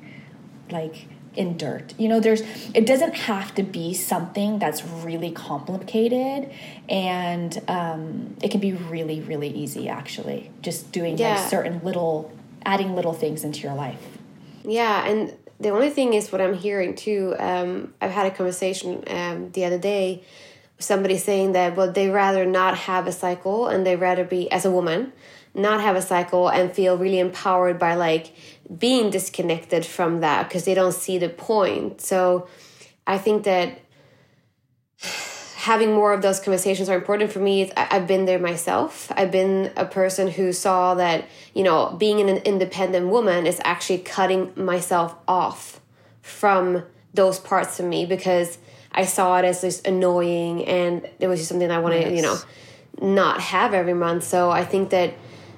[0.69, 1.93] like in dirt.
[1.98, 2.41] You know, there's
[2.74, 6.52] it doesn't have to be something that's really complicated
[6.89, 10.52] and um, it can be really, really easy actually.
[10.62, 11.36] Just doing Yeah.
[11.36, 12.32] like certain little
[12.65, 14.02] adding little things into your life.
[14.63, 17.36] Yeah, and the only thing is what I'm hearing too.
[17.38, 20.24] Um, I've had a conversation um, the other day.
[20.80, 24.65] Somebody saying that well, they rather not have a cycle, and they rather be as
[24.65, 25.13] a woman,
[25.54, 28.34] not have a cycle and feel really empowered by like
[28.78, 32.01] being disconnected from that because they don't see the point.
[32.01, 32.47] So,
[33.08, 33.80] I think that
[35.65, 37.71] having more of those conversations are important for me.
[37.75, 39.12] I've been there myself.
[39.15, 43.97] I've been a person who saw that, you know, being an independent woman is actually
[43.99, 45.82] cutting myself off
[46.21, 46.84] from
[47.15, 48.60] those parts of me because
[48.91, 52.38] I saw it as just annoying and it was just something I wanted, you know,
[53.01, 54.23] not have every month.
[54.23, 55.15] So I think that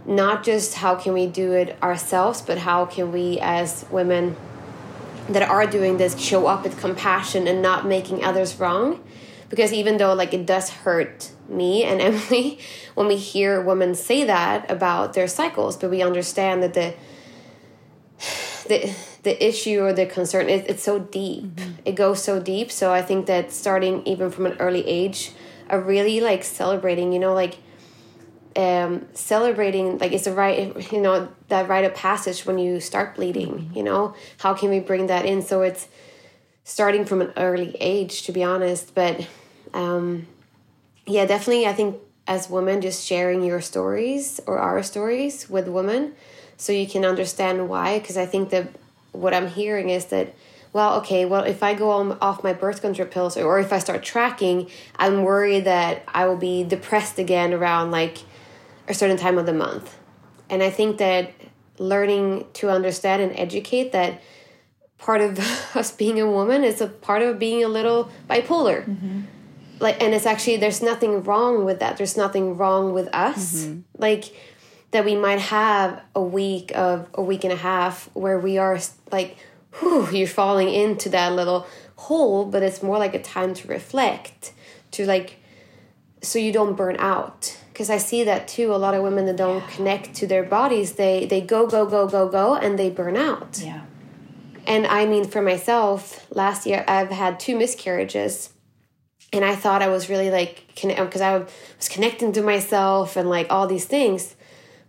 [0.08, 4.38] not just how can we do it ourselves, but how can we as women
[5.28, 9.04] that are doing this show up with compassion and not making others wrong?
[9.50, 12.60] Because even though like it does hurt me and Emily
[12.96, 16.94] when we hear women say that about their cycles but we understand that the
[18.68, 18.94] the
[19.24, 21.44] the issue or the concern is it's so deep.
[21.44, 21.72] Mm-hmm.
[21.86, 22.72] It goes so deep.
[22.72, 25.32] So i think that starting even from an early age
[25.70, 27.58] a really like celebrating you know like
[28.58, 33.16] um, celebrating like it's a right you know that rite of passage when you start
[33.16, 34.16] bleeding you know?
[34.40, 35.42] How can we bring that in?
[35.42, 35.88] So it's
[36.68, 39.26] starting from an early age to be honest but
[39.74, 40.28] um
[41.06, 41.96] yeah definitely i think
[42.28, 46.14] as women just sharing your stories or our stories with women
[46.58, 48.68] so you can understand why because i think that
[49.14, 50.36] what i'm hearing is that
[50.74, 53.80] well okay well if i go on, off my birth control pills or if i
[53.80, 58.18] start tracking i'm worried that i will be depressed again around like
[58.88, 59.98] a certain time of the month.
[60.50, 61.34] And I think that
[61.78, 64.22] learning to understand and educate that
[64.98, 65.40] part of
[65.76, 68.86] us being a woman is a part of being a little bipolar.
[68.86, 69.22] Mm-hmm.
[69.80, 71.98] Like and it's actually there's nothing wrong with that.
[71.98, 73.66] There's nothing wrong with us.
[73.66, 73.82] Mm-hmm.
[73.98, 74.36] Like
[74.92, 78.80] that we might have a week of a week and a half where we are
[79.12, 79.38] like
[79.80, 84.54] whew, you're falling into that little hole, but it's more like a time to reflect,
[84.92, 85.38] to like
[86.22, 89.36] so you don't burn out because i see that too a lot of women that
[89.36, 93.16] don't connect to their bodies they they go go go go go and they burn
[93.16, 93.62] out.
[93.64, 93.84] Yeah.
[94.66, 98.52] and i mean for myself last year i've had two miscarriages
[99.32, 103.46] and i thought i was really like because i was connecting to myself and like
[103.52, 104.36] all these things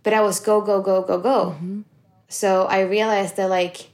[0.01, 1.51] but i was go go go go go.
[1.51, 1.81] Mm-hmm.
[2.27, 3.91] So i realized that like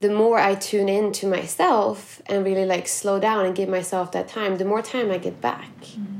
[0.00, 4.10] the more i tune in to myself and really like slow down and give myself
[4.12, 6.13] that time the more time i get back mm-hmm.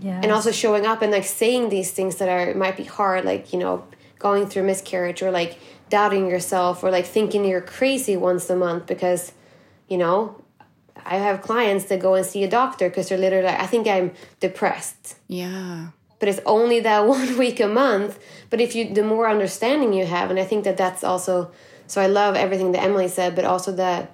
[0.00, 0.20] Yeah.
[0.22, 3.52] and also showing up and like saying these things that are might be hard like
[3.52, 3.84] you know
[4.18, 5.58] going through miscarriage or like
[5.90, 9.32] doubting yourself or like thinking you're crazy once a month because
[9.88, 10.40] you know
[11.04, 13.86] i have clients that go and see a doctor because they're literally like i think
[13.88, 15.88] i'm depressed Yeah.
[16.20, 18.18] but it's only that one week a month
[18.50, 21.50] but if you the more understanding you have and i think that that's also
[21.86, 24.12] so i love everything that emily said but also that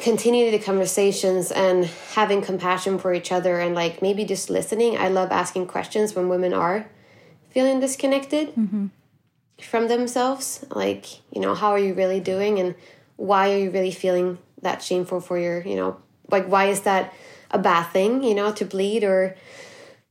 [0.00, 4.96] continue the conversations and having compassion for each other and like maybe just listening.
[4.96, 6.88] I love asking questions when women are
[7.50, 8.86] feeling disconnected mm-hmm.
[9.60, 10.64] from themselves.
[10.70, 12.74] Like you know how are you really doing and
[13.16, 15.96] why are you really feeling that shameful for your you know
[16.30, 17.12] like why is that
[17.50, 19.36] a bad thing you know to bleed or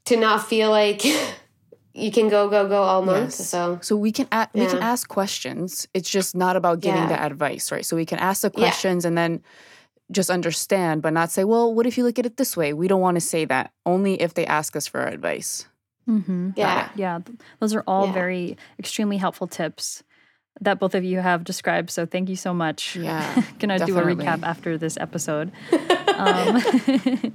[0.05, 1.01] to not feel like
[1.93, 3.49] you can go go go all month Yes.
[3.49, 5.87] so So we can a- we can ask questions.
[5.93, 7.07] It's just not about giving Yeah.
[7.09, 7.85] the advice, right?
[7.85, 8.59] So we can ask the Yeah.
[8.63, 9.41] questions and then
[10.11, 12.87] just understand, but not say, "Well, what if you look at it this way?" We
[12.87, 13.71] don't want to say that.
[13.85, 15.65] Only if they ask us for advice.
[16.09, 16.49] Mm-hmm.
[16.57, 17.19] yeah Yeah,
[17.59, 18.13] those are all Yeah.
[18.13, 20.03] very extremely helpful tips
[20.59, 21.89] that both of you have described.
[21.89, 22.95] So thank you so much.
[22.95, 25.51] Yeah, Gonna do a recap after this episode.
[26.17, 26.55] um,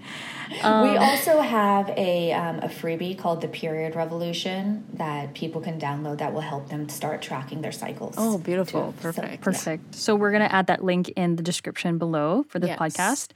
[0.50, 6.18] we also have a, um, a freebie called the Period Revolution that people can download
[6.18, 8.14] that will help them start tracking their cycles.
[8.18, 8.92] Oh, beautiful.
[8.92, 8.98] too.
[8.98, 9.42] So, Perfect.
[9.42, 9.94] Perfect.
[9.94, 12.78] So we're going to add that link in the description below for the Yes.
[12.78, 13.30] podcast.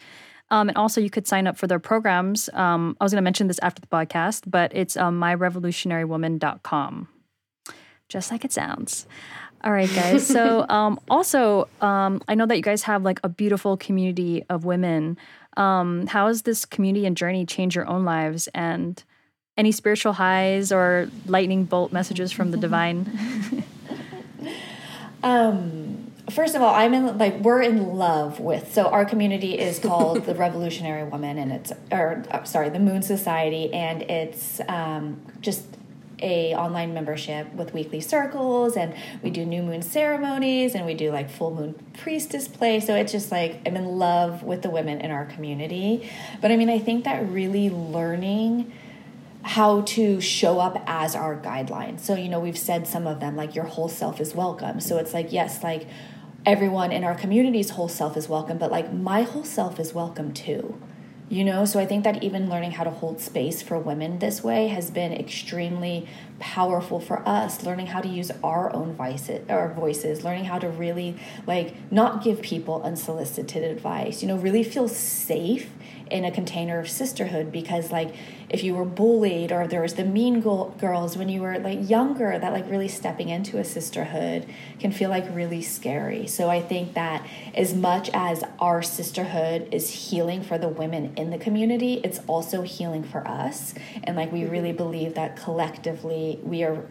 [0.53, 2.51] Um, and also, you could sign up for their programs.
[2.53, 7.09] Um, I was going to mention this after the podcast, but it's um, myrevolutionarywoman.com.
[8.09, 9.07] Just like it sounds.
[9.63, 10.27] All right, guys.
[10.27, 14.65] So, um, also, um, I know that you guys have like a beautiful community of
[14.65, 15.19] women.
[15.57, 18.49] Um, how has this community and journey changed your own lives?
[18.55, 19.03] And
[19.57, 23.65] any spiritual highs or lightning bolt messages from the divine?
[25.23, 28.73] Um, first of all, I'm in like we're in love with.
[28.73, 33.03] So our community is called the Revolutionary Woman, and it's or uh, sorry, the Moon
[33.03, 35.65] Society, and it's um, just
[36.23, 41.11] a online membership with weekly circles and we do new moon ceremonies and we do
[41.11, 45.01] like full moon priestess play so it's just like i'm in love with the women
[45.01, 46.09] in our community
[46.41, 48.73] but i mean i think that really learning
[49.43, 52.01] how to show up as our guidelines.
[52.01, 54.81] So, you know, we've said some of them, like your whole self is welcome.
[54.81, 55.87] So it's like, yes, like
[56.45, 60.33] everyone in our community's whole self is welcome, but like my whole self is welcome
[60.33, 60.81] too.
[61.31, 64.43] You know, so I think that even learning how to hold space for women this
[64.43, 66.09] way has been extremely
[66.41, 67.63] powerful for us.
[67.63, 71.17] Learning how to use our own voices, our voices, learning how to really
[71.47, 74.23] like not give people unsolicited advice.
[74.23, 75.71] You know, really feel safe
[76.11, 78.15] in a container of sisterhood because like
[78.49, 81.89] if you were bullied or there was the mean girl- girls when you were like
[81.89, 84.47] younger that like really stepping into a sisterhood
[84.79, 86.27] can feel like really scary.
[86.27, 91.31] So i think that as much as our sisterhood is healing for the women in
[91.31, 93.75] the community it's also healing for us.
[94.05, 94.51] And like we mm-hmm.
[94.51, 96.85] really believe that collectively we are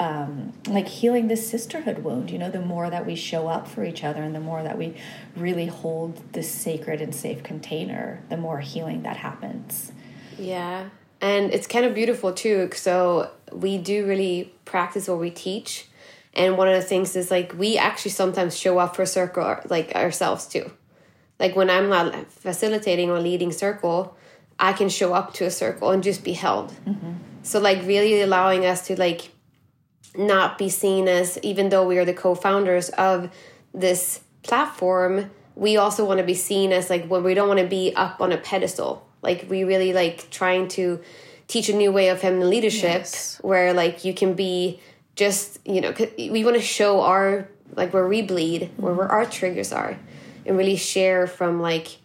[0.00, 2.30] um, like healing this sisterhood wound.
[2.30, 4.78] You know, the more that we show up for each other and the more that
[4.78, 4.96] we
[5.36, 9.92] really hold this sacred and safe container, the more healing that happens.
[10.38, 10.88] Yeah.
[11.20, 12.70] And it's kind of beautiful too.
[12.74, 15.86] So we do really practice what we teach.
[16.32, 19.94] And one of the things is like we actually sometimes show up for circle like
[19.94, 20.72] ourselves too.
[21.38, 24.16] Like when I'm not facilitating or leading circle,
[24.58, 26.72] I can show up to a circle and just be held.
[27.42, 29.30] So like really allowing us to like
[30.16, 33.30] not be seen as even though we are the co-founders of
[33.72, 37.66] this platform we also want to be seen as like when we don't want to
[37.66, 41.00] be up on a pedestal like we really like trying to
[41.46, 43.38] teach a new way of feminine leadership Yes.
[43.42, 44.80] where like you can be
[45.16, 49.26] just you know we want to show our like where we bleed where, where our
[49.26, 49.96] triggers are
[50.46, 51.98] and really share from like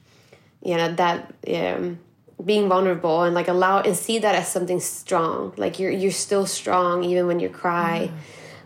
[0.64, 2.00] you know that um
[2.44, 5.54] being vulnerable and like allow and see that as something strong.
[5.58, 8.12] Like you're you're still strong even when you cry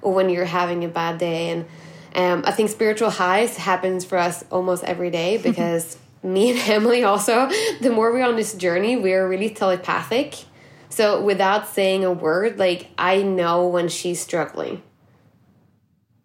[0.02, 1.50] or when you're having a bad day.
[1.50, 1.66] And
[2.16, 7.04] um, i think spiritual highs happens for us almost every day because me and emily
[7.04, 7.48] also
[7.82, 10.46] the more we're on this journey we're really telepathic.
[10.92, 14.82] So without saying a word like i know when she's struggling.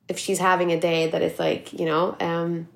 [0.09, 2.69] If she's having a day that it's like you know um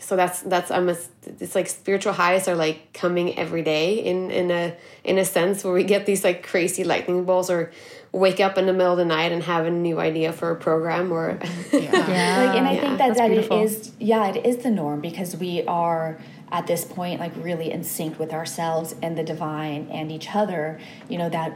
[0.00, 0.96] so that's that's I'm a,
[1.38, 4.74] it's like spiritual highs are like coming every day in in a
[5.04, 7.70] in a sense where we get these like crazy lightning bolts or
[8.12, 10.56] wake up in the middle of the night and have a new idea for a
[10.56, 11.38] program or
[11.72, 11.90] Yeah.
[11.92, 13.62] like and i Yeah, think that that's that beautiful.
[13.62, 16.18] is yeah it is the norm because we are
[16.50, 20.80] at this point like really in sync with ourselves and the divine and each other
[21.08, 21.52] you know that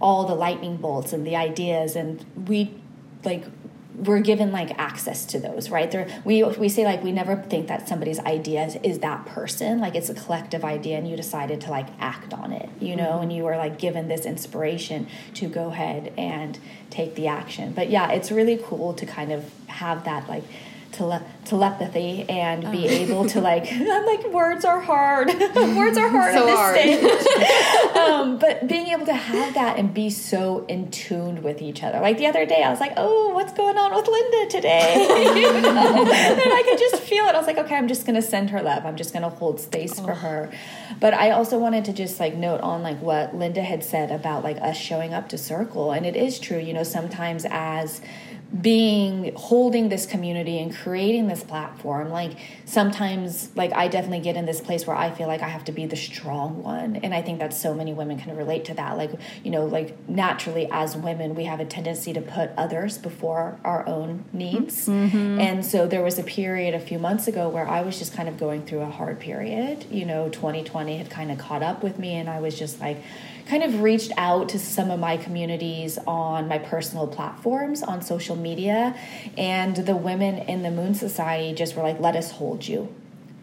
[0.00, 2.72] all the lightning bolts and the ideas and we
[3.24, 3.44] like
[3.96, 5.90] we're given like access to those right?
[5.90, 9.80] There we we say like we never think that somebody's idea is, that person.
[9.80, 13.20] Like it's a collective idea and you decided to like act on it you know
[13.20, 16.58] and you were like given this inspiration to go ahead and
[16.90, 17.72] take the action.
[17.72, 20.44] But yeah it's really cool to kind of have that like
[20.92, 26.34] tele- telepathy and be able to like i'm like words are hard words are hard
[26.34, 26.76] So hard.
[26.76, 31.82] stage um, but being able to have that and be so in tune with each
[31.82, 32.00] other.
[32.00, 34.94] Like the other day, I was like, "Oh, what's going on with Linda today?"
[35.40, 36.02] you know?
[36.02, 37.34] and I could just feel it.
[37.34, 38.84] I was like, "Okay, I'm just gonna send her love.
[38.86, 40.50] I'm just gonna hold space for her."
[41.00, 44.44] But I also wanted to just like note on like what Linda had said about
[44.44, 46.58] like us showing up to Circle, and it is true.
[46.58, 48.00] You know, sometimes as
[48.58, 54.44] being holding this community and creating this platform like sometimes like i definitely get in
[54.44, 56.96] this place where i feel like i have to be the strong one.
[56.96, 58.96] And i think that so many women can relate to that.
[58.96, 59.12] Like
[59.44, 63.86] you know like naturally as women we have a tendency to put others before our
[63.86, 64.88] own needs.
[64.88, 65.40] Mm-hmm.
[65.40, 68.28] And so there was a period a few months ago where i was just kind
[68.28, 69.86] of going through a hard period.
[69.90, 72.98] You know 2020 had kind of caught up with me and i was just like
[73.50, 78.36] kind of reached out to some of my communities on my personal platforms on social
[78.42, 78.96] media
[79.36, 82.94] and the women in the moon society just were like let us hold you.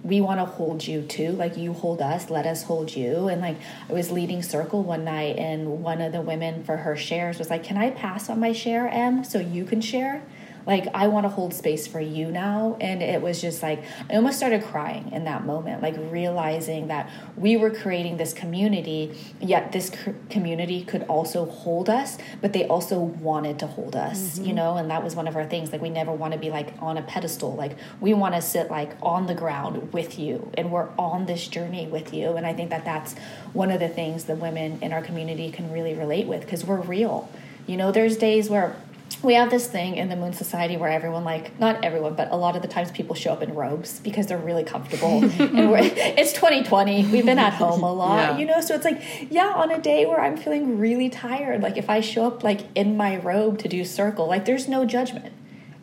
[0.03, 1.31] We want to hold you too.
[1.31, 2.29] Like you hold us.
[2.29, 3.27] Let us hold you.
[3.27, 3.57] And like
[3.89, 7.49] i was leading circle one night and one of the women for her shares was
[7.49, 10.23] like can i pass on my share em so you can share
[10.67, 14.15] like i want to hold space for you now and it was just like i
[14.15, 19.71] almost started crying in that moment like realizing that we were creating this community yet
[19.71, 24.45] this c- community could also hold us but they also wanted to hold us mm-hmm.
[24.45, 24.77] you know?
[24.77, 26.97] And that was one of our things like we never want to be like on
[26.97, 30.89] a pedestal like we want to sit like on the ground with you and we're
[30.97, 33.15] on this journey with you and i think that that's
[33.53, 36.81] one of the things the women in our community can really relate with because we're
[36.81, 37.29] real.
[37.65, 38.75] You know there's days where
[39.23, 42.35] we have this thing in the moon society where everyone like not everyone but a
[42.35, 45.23] lot of the times people show up in robes because they're really comfortable.
[45.39, 48.37] And we're, it's 2020 we've been at home a lot Yeah.
[48.37, 48.61] you know?
[48.61, 49.01] So it's like
[49.31, 52.61] yeah on a day where i'm feeling really tired like if i show up like
[52.75, 55.33] in my robe to do circle like there's no judgment.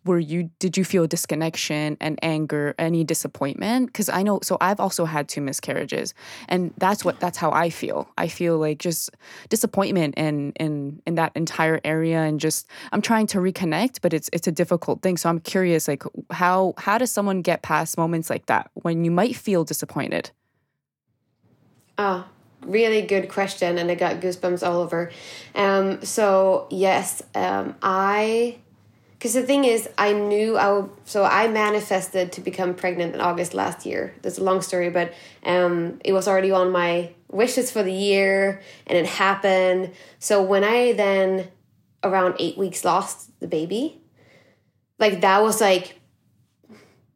[0.04, 3.88] were you did you feel disconnection and anger, any disappointment?
[3.88, 4.42] Because I know.
[4.44, 6.14] So I've also had two miscarriages,
[6.50, 8.10] and that's what that's how I feel.
[8.18, 9.12] I feel like just
[9.48, 14.30] disappointment in in in that entire area, and just I'm trying to reconnect, but it's
[14.34, 15.16] it's a difficult thing.
[15.16, 19.12] So I'm curious, like how how does someone get past moments like that when you
[19.12, 20.32] might feel disappointed?
[21.98, 22.28] Ah,
[22.66, 25.12] really good question, and I got goosebumps all over.
[25.54, 28.58] Um, so yes, um, I,
[29.12, 30.90] because the thing is, I knew I would.
[31.06, 34.14] So I manifested to become pregnant in August last year.
[34.22, 35.14] That's a long story, but
[35.44, 39.92] um, it was already on my wishes for the year, and it happened.
[40.20, 41.50] So when I then,
[42.04, 44.02] around eight weeks, lost the baby,
[45.00, 46.00] like that was like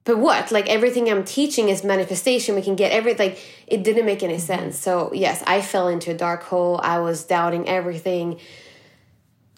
[0.08, 0.53] but what?
[0.53, 2.55] Like everything i'm teaching is manifestation.
[2.55, 4.41] We can get everything like it didn't make any mm-hmm.
[4.41, 4.80] sense.
[4.80, 6.80] So yes i fell into a dark hole.
[6.82, 8.39] I was doubting everything.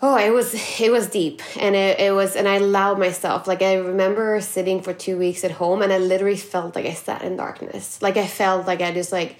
[0.01, 1.43] Oh it was it was deep.
[1.57, 5.43] And it, it was and i allowed myself like i remember sitting for two weeks
[5.43, 8.01] at home and i literally felt like i sat in darkness.
[8.01, 9.37] Like i felt like i just like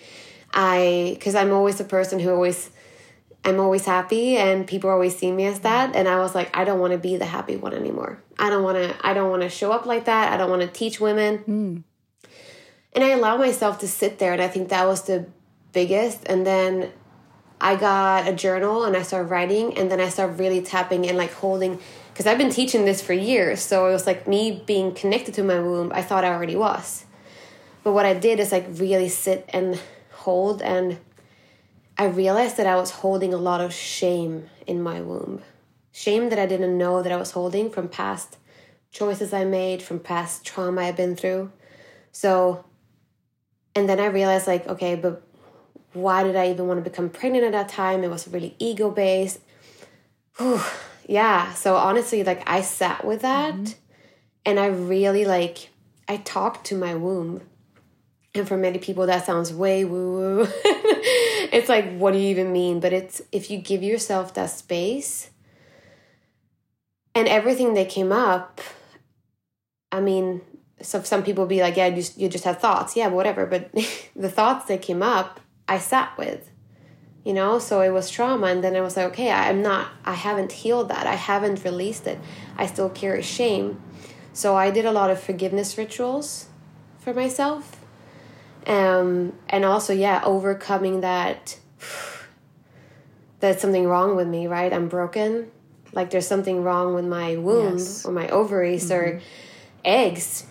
[0.53, 2.69] i because i'm always a person who always
[3.45, 6.65] I'm always happy and people always see me as that and I was like I
[6.65, 8.21] don't want to be the happy one anymore.
[8.37, 10.33] I don't want to I don't want to show up like that.
[10.33, 11.37] I don't want to teach women.
[11.39, 11.77] Hmm.
[12.93, 15.27] And I allowed myself to sit there and I think that was the
[15.71, 16.91] biggest and then
[17.61, 21.17] I got a journal and I started writing and then I started really tapping and
[21.17, 21.79] like holding
[22.11, 23.61] because I've been teaching this for years.
[23.61, 25.91] So it was like me being connected to my womb.
[25.93, 27.05] I thought I already was.
[27.83, 29.79] But what I did is like really sit and
[30.11, 30.99] hold and
[31.99, 35.41] I realized that I was holding a lot of shame in my womb.
[35.91, 38.37] Shame that I didn't know that I was holding from past
[38.89, 41.51] choices I made, from past trauma I've been through.
[42.13, 42.63] So,
[43.75, 45.21] and then I realized, like, okay, but
[45.91, 48.05] why did I even want to become pregnant at that time?
[48.05, 49.41] It was really ego based.
[51.05, 51.53] Yeah.
[51.53, 53.73] So, honestly, like, I sat with that mm-hmm.
[54.45, 55.69] and I really, like,
[56.07, 57.41] I talked to my womb.
[58.35, 60.47] And for many people, that sounds way woo woo.
[60.63, 62.79] it's like, what do you even mean?
[62.79, 65.31] But it's if you give yourself that space
[67.15, 68.61] and everything that came up,
[69.91, 70.41] I mean,
[70.81, 72.95] so some people be like, yeah, you just, you just have thoughts.
[72.95, 73.47] Yeah, whatever.
[73.47, 73.71] But
[74.15, 76.51] the thoughts that came up, I sat with,
[77.25, 77.57] you know?
[77.57, 78.47] So it was trauma.
[78.47, 81.07] And then I was like, okay, I'm not, I haven't healed that.
[81.07, 82.19] I haven't released it.
[82.57, 83.81] I still carry shame.
[84.33, 86.45] So I did a lot of forgiveness rituals
[86.99, 87.78] for myself
[88.67, 91.57] um and also yeah overcoming that
[93.39, 94.71] there's something wrong with me right?
[94.73, 95.49] I'm broken.
[95.93, 98.05] Like there's something wrong with my womb Yes.
[98.05, 99.21] or my ovaries or
[99.83, 100.45] eggs.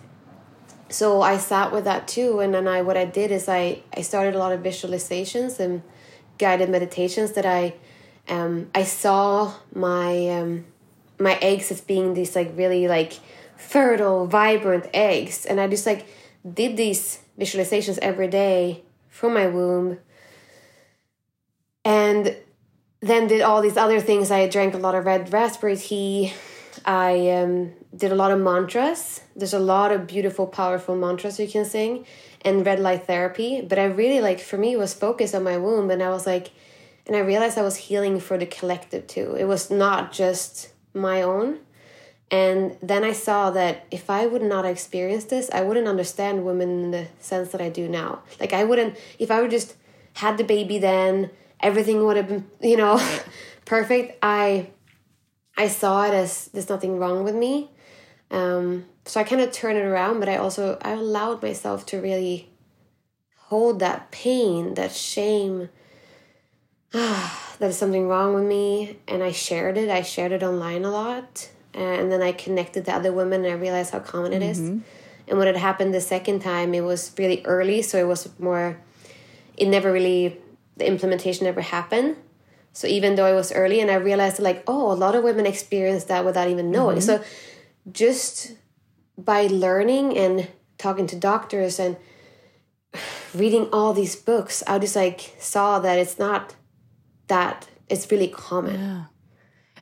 [0.88, 4.00] So i sat with that too and then i what i did is i i
[4.00, 5.82] started a lot of visualizations and
[6.38, 7.74] guided meditations that i
[8.28, 10.64] um i saw my um
[11.20, 13.12] my eggs as being these like really like
[13.58, 15.44] fertile vibrant eggs.
[15.44, 16.06] And i just like
[16.54, 19.98] did these visualizations every day from my womb.
[21.84, 22.36] And
[23.00, 24.30] then did all these other things.
[24.30, 26.32] I drank a lot of red raspberry tea.
[26.84, 29.20] I um, did a lot of mantras.
[29.36, 32.06] There's a lot of beautiful powerful mantras you can sing
[32.42, 33.60] and red light therapy.
[33.60, 35.90] But i really like for me was focused on my womb.
[35.90, 36.50] And i was like
[37.06, 39.34] and i realized i was healing for the collective too.
[39.38, 41.58] It was not just my own
[42.30, 46.84] and then I saw that if I would not experience this, I wouldn't understand women
[46.84, 48.22] in the sense that I do now.
[48.38, 49.74] Like I wouldn't if I would just
[50.14, 53.00] had the baby then, everything would have been, you know,
[53.64, 54.18] perfect.
[54.22, 54.70] I
[55.56, 57.70] I saw it as there's nothing wrong with me.
[58.30, 62.00] Um, so I kind of turned it around, but I also I allowed myself to
[62.00, 62.50] really
[63.48, 65.70] hold that pain, that shame.
[67.58, 69.90] There's something wrong with me, and I shared it.
[69.90, 71.48] I shared it online a lot,
[71.80, 74.60] and then I connected to other women, and I realized how common it is.
[74.60, 74.78] Mm-hmm.
[75.28, 78.78] And when it happened the second time, it was really early, so it was more.
[79.56, 80.38] It never really
[80.76, 82.16] the implementation never happened.
[82.72, 85.46] So even though it was early, and I realized like, oh, a lot of women
[85.46, 86.98] experience that without even knowing.
[86.98, 87.22] Mm-hmm.
[87.22, 87.24] So
[87.90, 88.52] just
[89.16, 90.48] by learning and
[90.78, 91.96] talking to doctors and
[93.34, 96.54] reading all these books, I just like saw that it's not
[97.26, 99.06] that it's really common.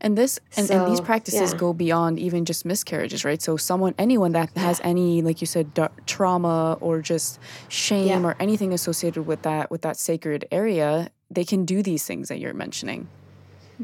[0.07, 1.59] And this and, and these practices yeah.
[1.59, 3.43] go beyond even just miscarriages, right?
[3.43, 8.29] So someone, anyone that has any, like you said, da- trauma or just shame Yeah.
[8.29, 12.39] or anything associated with that with that sacred area, they can do these things that
[12.39, 13.09] you're mentioning.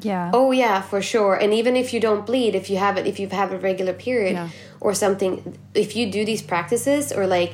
[0.01, 0.31] Yeah.
[0.33, 1.35] Oh yeah, for sure.
[1.43, 3.93] And even if you don't bleed, if you have it, if you have a regular
[3.93, 4.49] period Yeah.
[4.81, 7.53] or something, if you do these practices or like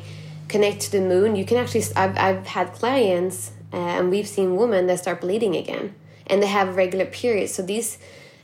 [0.48, 1.84] connect to the moon, you can actually.
[1.96, 3.36] I've I've had clients
[3.72, 5.86] uh, and we've seen women that start bleeding again,
[6.26, 7.50] and they have regular periods.
[7.54, 7.96] So these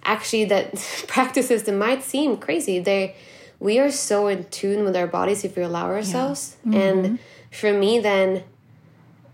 [0.05, 0.75] actually that
[1.09, 3.15] practices that might seem crazy, they
[3.61, 6.57] we are so in tune with our bodies if we allow ourselves.
[6.75, 7.19] And
[7.51, 8.43] for me, then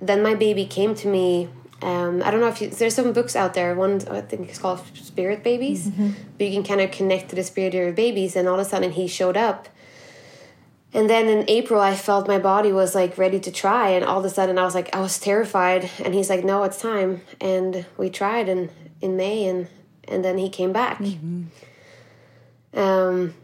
[0.00, 1.48] then my baby came to me.
[1.82, 3.74] Um, I don't know if you, there's some books out there.
[3.74, 5.88] One I think it's called Spirit Babies,
[6.36, 8.36] but you can kind of connect to the spirit of your babies.
[8.36, 9.68] And all of a sudden, he showed up.
[10.92, 14.18] And then in April, I felt my body was like ready to try, and all
[14.18, 15.88] of a sudden, I was like, I was terrified.
[16.04, 17.22] And he's like, No, it's time.
[17.40, 19.68] And we tried, and in May, and
[20.11, 21.00] and then he came back.
[22.74, 23.34] Um,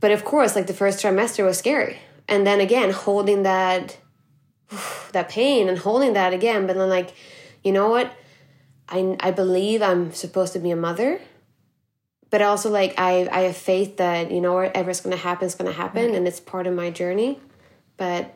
[0.00, 1.98] but of course, like the first trimester was scary,
[2.28, 3.96] and then again, holding that
[5.12, 7.12] that pain and holding that again but then like
[7.62, 8.12] you know what?
[8.88, 11.20] I i believe i'm supposed to be a mother
[12.28, 15.54] but also like i i have faith that you know whatever's going to happen is
[15.54, 17.38] going to happen and it's part of my journey.
[17.96, 18.34] But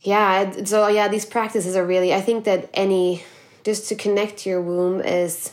[0.00, 3.22] yeah so yeah these practices are really i think that any
[3.62, 5.52] just to connect to your womb is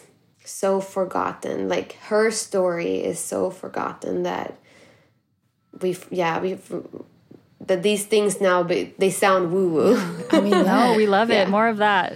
[0.49, 4.57] so forgotten like her story is so forgotten that
[5.81, 6.83] we've yeah we've
[7.67, 9.97] that these things now be, they sound woo woo
[10.31, 11.43] I mean, no, we love Yeah.
[11.43, 11.49] it.
[11.49, 12.13] More of that.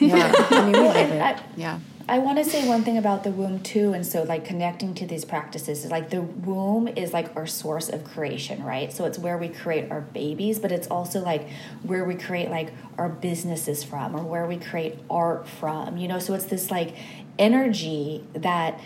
[0.00, 0.32] yeah.
[0.50, 1.20] I mean, we love it.
[1.22, 1.78] I- Yeah.
[2.10, 5.06] I want to say one thing about the womb too, and so like connecting to
[5.06, 8.90] these practices is like the womb is like our source of creation, right?
[8.90, 11.46] So it's where we create our babies, but it's also like
[11.82, 16.18] where we create like our businesses from, or where we create art from, you know.
[16.18, 16.94] So it's this like
[17.38, 18.80] energy that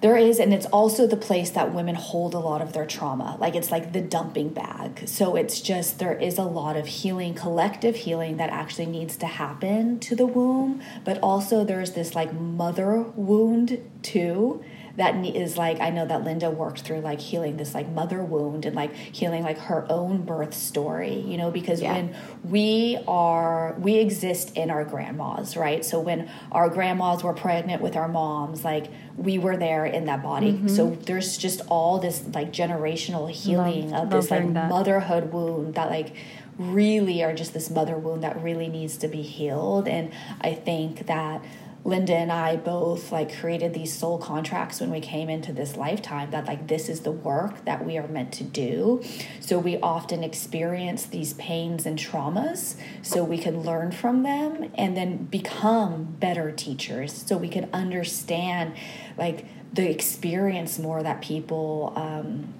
[0.00, 3.36] there is and it's also the place that women hold a lot of their trauma.
[3.40, 5.08] Like it's like the dumping bag.
[5.08, 9.26] So it's just there is a lot of healing collective healing that actually needs to
[9.26, 14.62] happen to the womb but also there's this like mother wound too
[14.98, 18.66] that is like i know that linda worked through like healing this like mother wound
[18.66, 21.92] and like healing like her own birth story you know because Yeah.
[21.94, 27.80] when we are we exist in our grandmas right so when our grandmas were pregnant
[27.80, 28.86] with our moms like
[29.16, 30.68] we were there in that body mm-hmm.
[30.68, 34.68] so there's just all this like generational healing Love- of this like that.
[34.68, 36.14] motherhood wound that like
[36.58, 41.06] really are just this mother wound that really needs to be healed and i think
[41.06, 41.40] that
[41.84, 46.30] linda and i both like created these soul contracts when we came into this lifetime
[46.30, 49.02] that like this is the work that we are meant to do.
[49.40, 54.96] So we often experience these pains and traumas so we can learn from them and
[54.96, 58.74] then become better teachers so we can understand
[59.16, 62.54] like the experience more that people um,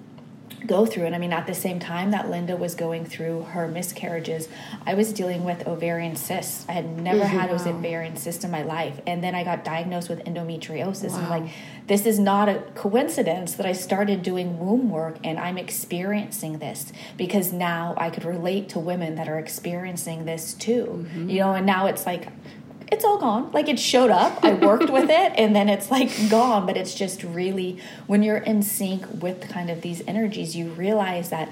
[0.65, 1.05] go through.
[1.05, 4.47] And I mean, at the same time that Linda was going through her miscarriages,
[4.85, 6.65] I was dealing with ovarian cysts.
[6.67, 7.37] I had never mm-hmm.
[7.37, 8.99] had an ovarian cyst in my life.
[9.07, 11.17] And then I got diagnosed with endometriosis.
[11.17, 11.51] And like,
[11.87, 16.91] this is not a coincidence that I started doing womb work and I'm experiencing this
[17.17, 21.05] because now I could relate to women that are experiencing this too.
[21.07, 21.29] Mm-hmm.
[21.29, 22.27] You know, and now it's like,
[22.91, 23.51] it's all gone.
[23.51, 26.65] Like it showed up, I worked with it, and then it's like gone.
[26.65, 31.29] But it's just really when you're in sync with kind of these energies, you realize
[31.29, 31.51] that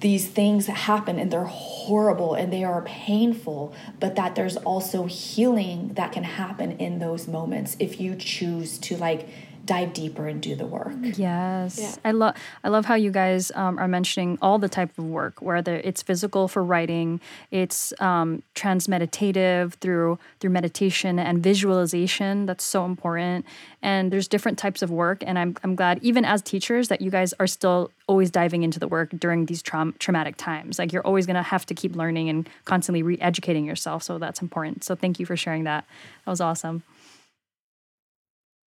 [0.00, 5.94] these things happen and they're horrible and they are painful, but that there's also healing
[5.94, 9.28] that can happen in those moments if you choose to like
[9.66, 10.92] dive deeper and do the work.
[11.02, 11.94] Yes, Yeah.
[12.04, 15.42] I love I love how you guys um, are mentioning all the type of work,
[15.42, 22.46] whether it's physical for writing, it's um, transmeditative through through meditation and visualization.
[22.46, 23.44] That's so important.
[23.82, 27.10] And there's different types of work, and I'm I'm glad even as teachers that you
[27.10, 30.78] guys are still always diving into the work during these traum- traumatic times.
[30.78, 34.02] Like you're always gonna have to keep learning and constantly re-educating yourself.
[34.04, 34.84] So that's important.
[34.84, 35.84] So thank you for sharing that.
[36.24, 36.84] That was awesome.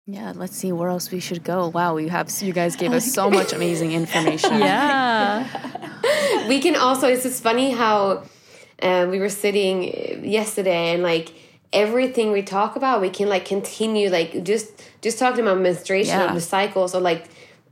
[0.10, 1.68] Yeah, let's see where else we should go.
[1.68, 4.52] Wow, we have you guys gave us so much amazing information.
[4.68, 6.48] Yeah.
[6.48, 8.24] we can also it's just funny how
[8.82, 11.34] um, we were sitting yesterday and like
[11.74, 14.68] everything we talk about we can like continue like just
[15.02, 16.32] just talking about menstruation Yeah.
[16.32, 17.28] or the cycles or like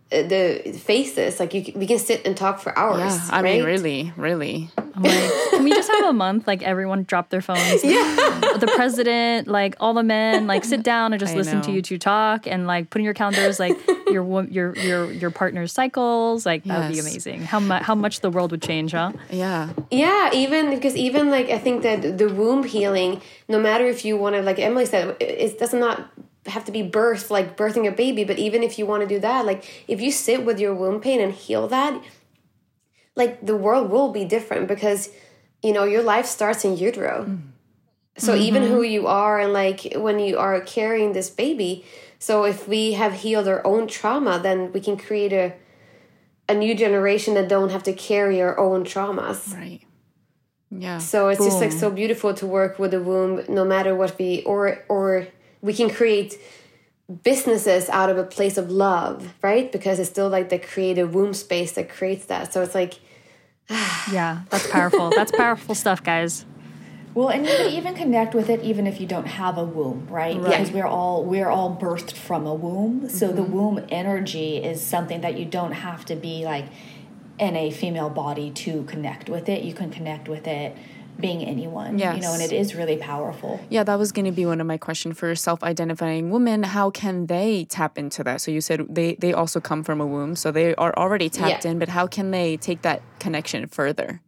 [0.10, 1.40] the faces.
[1.40, 4.70] like you we can sit and talk for hours Yeah, I mean, really, really.
[4.96, 7.84] I'm like, can we just have a month like everyone drop their phones?
[7.84, 8.42] Yeah.
[8.56, 11.82] The president, like all the men, like sit down and just I listen to you
[11.82, 13.78] two talk and like put in your calendars like
[14.08, 16.46] your your your your partner's cycles.
[16.46, 17.42] Like that would be amazing.
[17.42, 19.12] How much how much the world would change, huh?
[19.30, 19.74] Yeah.
[19.92, 24.16] Yeah, even because even like I think that the womb healing, no matter if you
[24.16, 26.10] want to, like Emily said, it, it does not
[26.48, 28.24] have to be birth, like birthing a baby.
[28.24, 31.02] But even if you want to do that, like if you sit with your womb
[31.02, 32.02] pain and heal that,
[33.16, 35.10] like the world will be different because
[35.64, 37.40] you know your life starts in utero.
[38.18, 38.42] So mm-hmm.
[38.44, 41.86] even who you are and like when you are carrying this baby,
[42.20, 45.54] so if we have healed our own trauma, then we can create a
[46.48, 49.54] a new generation that don't have to carry our own traumas.
[49.54, 49.82] Right.
[50.70, 50.98] Yeah.
[50.98, 54.44] So it's just like so beautiful to work with the womb, no matter what we
[54.44, 55.28] or or
[55.66, 56.38] we can create
[57.24, 59.72] businesses out of a place of love, right?
[59.72, 62.54] Because it's still like the creative womb space that creates that.
[62.54, 63.00] So it's like
[64.12, 65.10] Yeah, that's powerful.
[65.10, 66.46] that's powerful stuff, guys.
[67.16, 70.08] Well, and you can even connect with it even if you don't have a womb,
[70.10, 70.40] right?
[70.42, 73.10] Because we're all we're all birthed from a womb.
[73.10, 73.54] So the mm-hmm.
[73.54, 76.66] womb energy is something that you don't have to be like
[77.40, 79.64] in a female body to connect with it.
[79.64, 80.78] You can connect with it
[81.20, 81.98] being anyone.
[81.98, 83.60] You know, and it is really powerful.
[83.70, 86.64] Yeah, that was going to be one of my questions for self-identifying women.
[86.64, 88.42] How can they tap into that?
[88.42, 91.66] So you said they they also come from a womb, so they are already tapped
[91.66, 91.72] Yeah.
[91.72, 91.80] in.
[91.80, 94.22] But how can they take that connection further?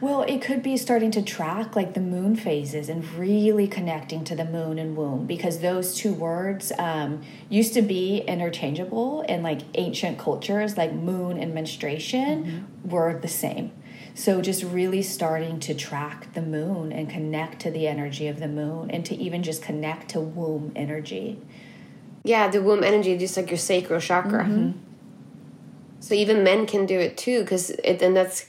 [0.00, 4.34] Well, it could be starting to track like the moon phases and really connecting to
[4.34, 9.60] the moon and womb because those two words um, used to be interchangeable in like
[9.76, 13.70] ancient cultures, like moon and menstruation were the same.
[14.14, 18.48] So just really starting to track the moon and connect to the energy of the
[18.48, 21.38] moon and to even just connect to womb energy.
[22.24, 24.44] yeah, the womb energy, just like your sacral chakra.
[26.00, 28.46] So even men can do it too, because it and that's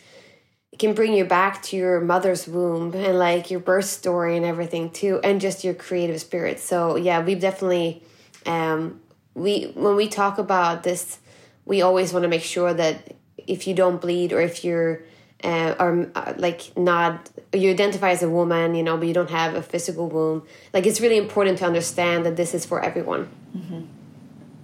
[0.71, 4.45] it can bring you back to your mother's womb and like your birth story and
[4.45, 6.59] everything too, and just your creative spirit.
[6.59, 8.03] So yeah, we've definitely
[8.45, 8.99] um,
[9.35, 11.19] we when we talk about this,
[11.65, 15.03] we always want to make sure that if you don't bleed or if you're
[15.43, 19.29] uh, or uh, like not you identify as a woman, you know, but you don't
[19.29, 20.43] have a physical womb.
[20.73, 23.29] Like it's really important to understand that this is for everyone.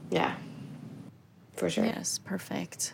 [0.09, 0.35] Yeah,
[1.55, 1.85] for sure.
[1.85, 2.93] Yes, perfect.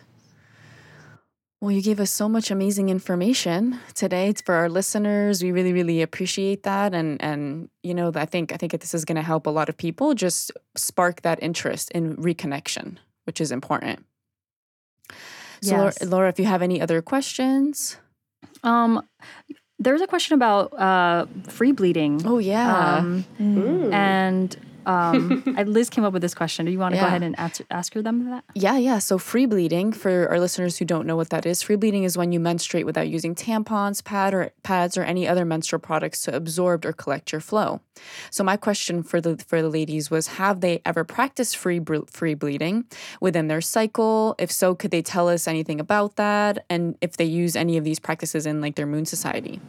[1.60, 5.42] Well, you gave us so much amazing information today It's for our listeners.
[5.42, 9.04] We really, really appreciate that, and and you know, I think I think this is
[9.04, 13.50] going to help a lot of people just spark that interest in reconnection, which is
[13.50, 14.04] important.
[15.62, 17.96] So, Laura, Laura, if you have any other questions,
[18.62, 19.02] Um,
[19.78, 22.22] there's a question about uh, free bleeding.
[22.26, 23.92] oh yeah, Um, Mm.
[23.92, 26.64] and um, Liz came up with this question.
[26.64, 28.44] Do you want to go ahead and ask, ask her them that?
[28.54, 28.98] Yeah, yeah.
[28.98, 31.60] So free bleeding for our listeners who don't know what that is.
[31.62, 35.44] Free bleeding is when you menstruate without using tampons, pad or pads or any other
[35.44, 37.80] menstrual products to absorb or collect your flow.
[38.30, 42.06] So my question for the for the ladies was have they ever practiced free bre-
[42.10, 42.84] free bleeding
[43.20, 44.34] within their cycle?
[44.38, 47.84] If so, could they tell us anything about that and if they use any of
[47.84, 49.60] these practices in like their moon society?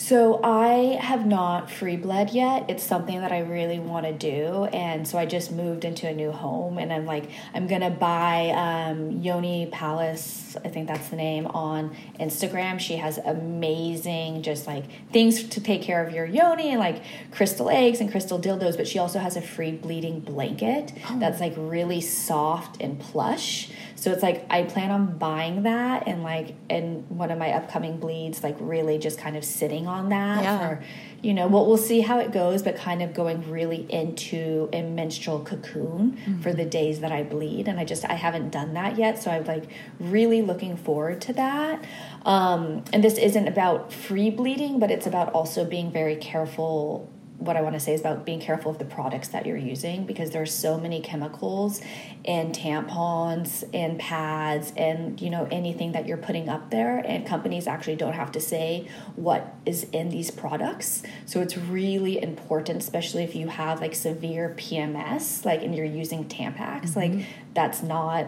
[0.00, 2.64] So I have not free bled yet.
[2.70, 6.14] It's something that I really want to do, and so I just moved into a
[6.14, 10.56] new home, and I'm like, I'm gonna buy um, Yoni Palace.
[10.64, 12.80] I think that's the name on Instagram.
[12.80, 17.68] She has amazing, just like things to take care of your yoni, and like crystal
[17.68, 18.78] eggs and crystal dildos.
[18.78, 23.70] But she also has a free bleeding blanket that's like really soft and plush.
[24.00, 27.98] So it's like I plan on buying that and like in one of my upcoming
[27.98, 30.58] bleeds, like really just kind of sitting on that Yeah.
[30.58, 30.82] for
[31.20, 34.80] you know, well we'll see how it goes, but kind of going really into a
[34.80, 37.68] menstrual cocoon for the days that I bleed.
[37.68, 39.22] And I just I haven't done that yet.
[39.22, 39.64] So I'm like
[39.98, 41.84] really looking forward to that.
[42.24, 47.10] Um, and this isn't about free bleeding, but it's about also being very careful
[47.40, 50.04] what I want to say is about being careful of the products that you're using
[50.04, 51.80] because there are so many chemicals
[52.22, 57.66] in tampons and pads and you know anything that you're putting up there and companies
[57.66, 58.86] actually don't have to say
[59.16, 61.02] what is in these products.
[61.24, 66.26] So it's really important especially if you have like severe PMS like and you're using
[66.26, 67.22] Tampax like mm-hmm.
[67.54, 68.26] that's not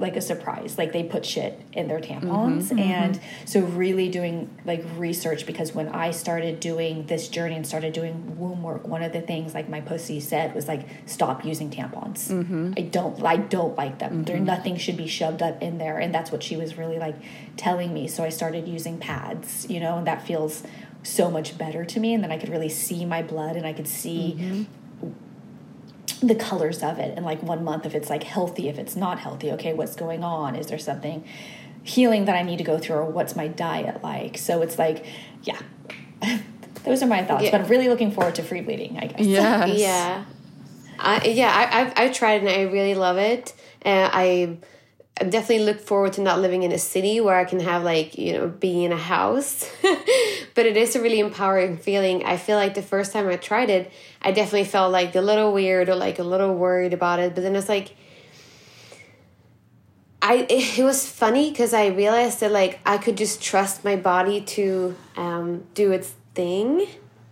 [0.00, 0.78] like a surprise.
[0.78, 2.22] Like they put shit in their tampons.
[2.22, 2.78] Mm-hmm, mm-hmm.
[2.78, 7.92] And so really doing like research because when I started doing this journey and started
[7.92, 11.70] doing womb work, one of the things like my pussy said was like stop using
[11.70, 12.28] tampons.
[12.28, 12.72] Mm-hmm.
[12.76, 14.24] I don't I don't like them.
[14.24, 15.98] There nothing should be shoved up in there.
[15.98, 17.16] And that's what she was really like
[17.56, 18.08] telling me.
[18.08, 20.62] So I started using pads, you know, and that feels
[21.02, 22.14] so much better to me.
[22.14, 24.66] And then I could really see my blood and I could see
[26.22, 29.18] the colors of it and like one month if it's like healthy if it's not
[29.20, 31.24] healthy okay what's going on is there something
[31.82, 35.06] healing that i need to go through or what's my diet like so it's like
[35.44, 35.58] yeah
[36.84, 37.52] those are my thoughts Yeah.
[37.52, 39.78] but i'm really looking forward to free bleeding i guess Yes.
[39.78, 40.24] Yeah,
[40.98, 43.54] I yeah I I've, I've tried and I really love it.
[43.82, 44.58] And I
[45.20, 48.16] I definitely look forward to not living in a city where I can have like
[48.16, 49.70] you know being in a house.
[50.54, 52.24] but it is a really empowering feeling.
[52.24, 53.92] I feel like the first time I tried it,
[54.22, 57.34] I definitely felt like a little weird or like a little worried about it.
[57.34, 57.94] But then it's like.
[60.22, 64.40] I it, was funny because I realized that like I could just trust my body
[64.56, 66.86] to um, do its thing,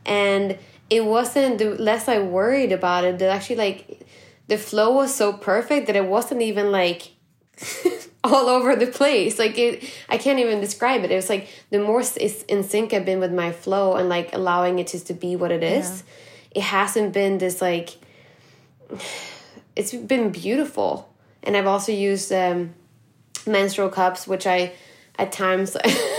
[0.05, 0.59] and
[0.91, 3.19] it wasn't the less I worried about it.
[3.19, 4.07] That actually like
[4.47, 7.13] the flow was so perfect that it wasn't even like
[8.25, 9.39] all over the place.
[9.39, 11.11] Like it, I can't even describe it.
[11.11, 12.03] It was like the more
[12.49, 15.53] in sync I've been with my flow and like allowing it just to be what
[15.53, 16.03] it is.
[16.51, 17.91] It hasn't been this like.
[19.77, 21.09] It's been beautiful,
[21.45, 22.75] and I've also used um,
[23.47, 24.73] menstrual cups, which I
[25.17, 25.77] at times.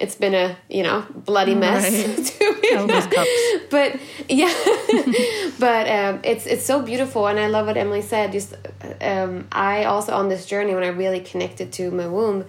[0.00, 2.26] it's been a you know bloody mess Right.
[2.38, 2.68] to me.
[3.14, 3.30] Cups.
[3.70, 4.52] but yeah
[5.58, 8.54] but um, it's it's so beautiful and i love what emily said just
[9.00, 12.44] um, i also on this journey when i really connected to my womb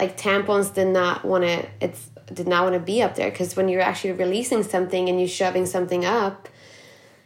[0.00, 3.54] like tampons did not want to it's did not want to be up there because
[3.56, 6.48] when you're actually releasing something and you're shoving something up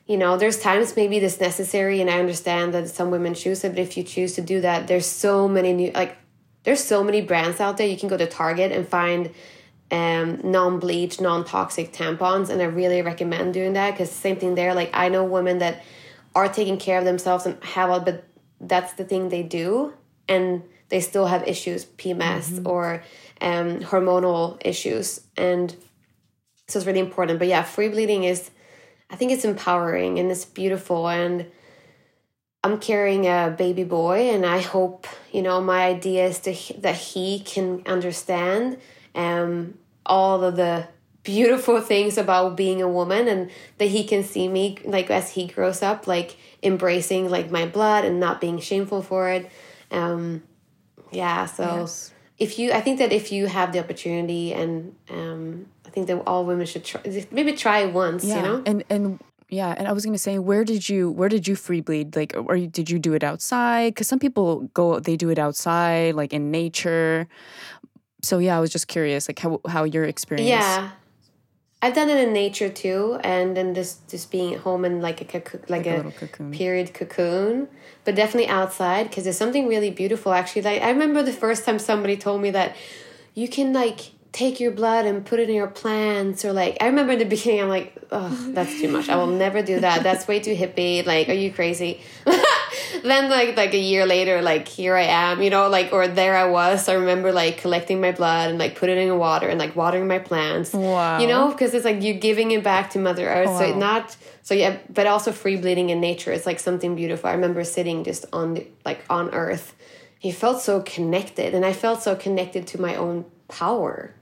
[0.06, 3.70] you know there's times maybe this necessary and i understand that some women choose it
[3.70, 6.16] but if you choose to do that there's so many new like
[6.64, 9.30] there's so many brands out there you can go to target and find
[9.90, 14.74] um, non-bleach non-toxic tampons and i really recommend doing that because same thing there.
[14.74, 15.82] Like i know women that
[16.34, 18.24] are taking care of themselves and have all but
[18.60, 19.92] that's the thing they do
[20.28, 23.02] and they still have issues pms or
[23.40, 25.74] um, hormonal issues and
[26.68, 27.40] so it's really important.
[27.40, 28.50] But yeah free bleeding is
[29.10, 31.46] i think it's empowering and it's beautiful and
[32.62, 36.94] i'm carrying a baby boy and i hope you know my idea is to that
[36.94, 38.78] he can understand
[39.14, 39.74] um,
[40.06, 40.88] all of the
[41.22, 45.46] beautiful things about being a woman and that he can see me like as he
[45.46, 49.50] grows up like embracing like my blood and not being shameful for it.
[49.90, 50.42] Um
[51.12, 51.86] yeah so
[52.38, 56.16] if you i think that if you have the opportunity and um i think that
[56.26, 57.00] all women should try
[57.30, 58.62] maybe try once you know?
[58.66, 61.80] and and yeah and i was gonna say where did you where did you free
[61.80, 62.14] bleed?
[62.16, 63.94] Like or did you do it outside?
[63.94, 67.26] Because some people go they do it outside like in nature
[68.22, 70.90] so yeah i was just curious like how how your experience Yeah,
[71.82, 75.20] I've done it in nature too, and then just just being at home in like
[75.22, 76.50] a cocoon, like, a a, little cocoon.
[76.52, 77.68] period cocoon,
[78.04, 80.32] but definitely outside because there's something really beautiful.
[80.32, 82.76] Actually, like I remember the first time somebody told me that
[83.34, 86.86] you can like take your blood and put it in your plants or like I
[86.86, 89.08] remember in the beginning I'm like oh that's too much.
[89.08, 90.02] I will never do that.
[90.02, 91.04] That's way too hippie.
[91.04, 92.00] Like are you crazy?
[93.02, 96.36] Then like like a year later like here I am you know like or there
[96.36, 96.88] I was.
[96.88, 100.06] I remember like collecting my blood and like put it in water and like watering
[100.06, 100.72] my plants.
[100.72, 101.18] Wow.
[101.18, 103.58] you know because it's like you're giving it back to mother earth.
[103.58, 107.28] So not so yeah but also free bleeding in nature it's like something beautiful.
[107.28, 109.74] I remember sitting just on the, like on earth.
[110.18, 114.14] He felt so connected and I felt so connected to my own power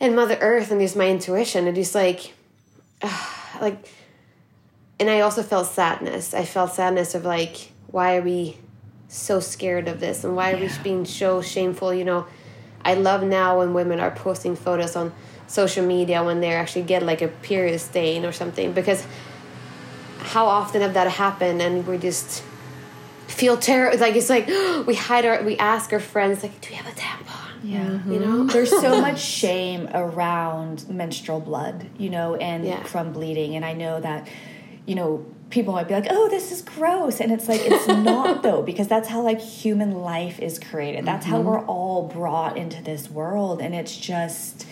[0.00, 2.34] and mother earth and just my intuition and just like
[3.60, 3.84] like
[5.00, 6.34] and I also felt sadness.
[6.34, 8.56] I felt sadness of like, why are we
[9.06, 11.94] so scared of this and why are we being so shameful?
[11.94, 12.26] You know,
[12.84, 15.12] I love now when women are posting photos on
[15.46, 19.06] social media when they actually get like a period stain or something because
[20.18, 22.42] how often have that happened and we just
[23.28, 24.46] feel terror like it's like
[24.86, 28.00] we hide our we ask our friends like do you have a tampon Yeah.
[28.06, 28.46] you know mm-hmm.
[28.52, 32.82] There's so much shame around menstrual blood, you know, and Yeah.
[32.84, 33.56] from bleeding.
[33.56, 34.28] And I know that,
[34.86, 37.20] you know, people might be like, oh, this is gross.
[37.20, 41.04] And it's like, it's not though, because that's how like human life is created.
[41.04, 41.48] That's how mm-hmm.
[41.48, 43.60] we're all brought into this world.
[43.60, 44.66] And it's just,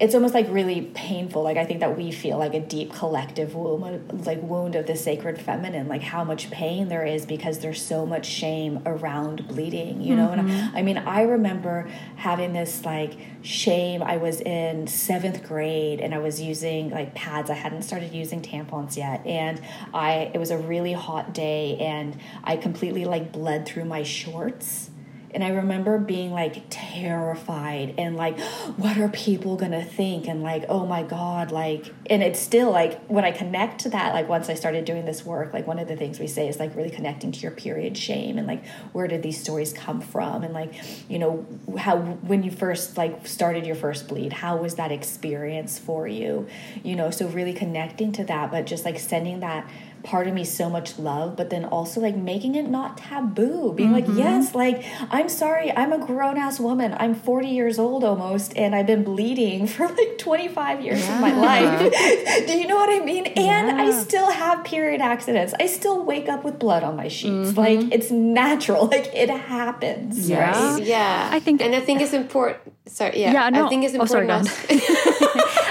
[0.00, 1.42] it's almost like really painful.
[1.42, 4.96] Like I think that we feel like a deep collective wound, like wound of the
[4.96, 10.00] sacred feminine, like how much pain there is because there's so much shame around bleeding,
[10.00, 10.30] you know.
[10.30, 14.02] And I, I mean, I remember having this like shame.
[14.02, 17.50] I was in seventh grade and I was using like pads.
[17.50, 19.60] I hadn't started using tampons yet, and
[19.92, 24.90] I it was a really hot day and I completely like bled through my shorts.
[25.32, 28.38] And I remember being like terrified and like,
[28.76, 30.26] what are people gonna think?
[30.26, 34.14] And like, oh my God, like, and it's still like when I connect to that,
[34.14, 36.58] like once I started doing this work, like one of the things we say is
[36.58, 40.42] like really connecting to your period shame and like where did these stories come from?
[40.44, 40.74] And like,
[41.08, 41.46] you know,
[41.78, 46.46] how when you first like started your first bleed, how was that experience for you?
[46.82, 49.68] You know, so really connecting to that, but just like sending that
[50.08, 53.92] part of me so much love, but then also like making it not taboo, being
[53.92, 54.18] like, mm-hmm.
[54.18, 56.96] yes, like, I'm sorry, I'm a grown ass woman.
[56.98, 61.32] I'm 40 years old almost, and I've been bleeding for like 25 years of my
[61.48, 61.92] life.
[62.48, 63.26] Do you know what I mean?
[63.26, 65.52] And I still have period accidents.
[65.60, 67.50] I still wake up with blood on my sheets.
[67.50, 67.60] Mm-hmm.
[67.60, 68.88] Like, it's natural.
[68.98, 70.28] Like, it happens.
[70.28, 70.50] Yeah.
[70.50, 70.82] Right?
[70.82, 73.66] yeah I think- and i think it's important sorry yeah, Yeah, no.
[73.66, 74.94] i think it's Oh, sorry, important go also-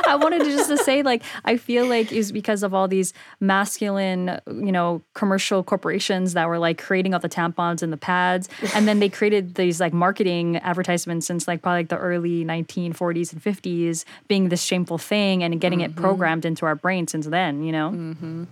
[0.07, 3.13] I wanted to just to say, like, I feel like is because of all these
[3.39, 8.49] masculine, you know, commercial corporations that were like creating all the tampons and the pads,
[8.73, 13.33] and then they created these like marketing advertisements since like probably like the early 1940s
[13.33, 17.63] and 50s, being this shameful thing and getting it programmed into our brain since then,
[17.63, 18.47] you know.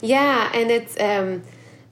[0.00, 1.42] Yeah, and it's um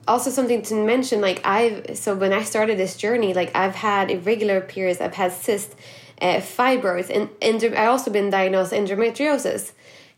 [0.08, 4.08] also something to mention like i've so when i started this journey like i've had
[4.08, 5.00] irregular periods.
[5.00, 5.74] I've had cysts
[6.20, 9.72] uh, fibroids and endo- i also been diagnosed endometriosis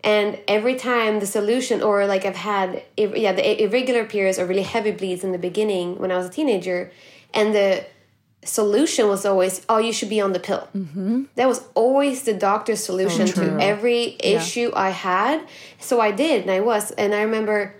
[0.05, 4.63] and every time the solution or like i've had yeah the irregular periods or really
[4.63, 6.91] heavy bleeds in the beginning when i was a teenager
[7.35, 7.85] and the
[8.45, 11.25] solution was always oh you should be on the pill mm-hmm.
[11.35, 15.45] that was always the doctor's solution to every issue i had
[15.81, 17.75] so i did and i was and i remember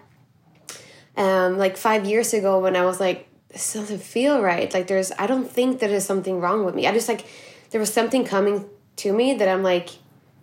[1.19, 4.73] um, like five years ago when I was like, this doesn't feel right.
[4.73, 6.87] Like there's, I don't think that there's something wrong with me.
[6.87, 7.27] I just like,
[7.71, 9.91] there was something coming to me that I'm like,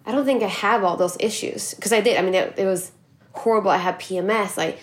[0.05, 2.17] I don't think I have all those issues because I did.
[2.17, 2.91] I mean, it, it was
[3.33, 3.71] horrible.
[3.71, 4.79] I had PMS, like,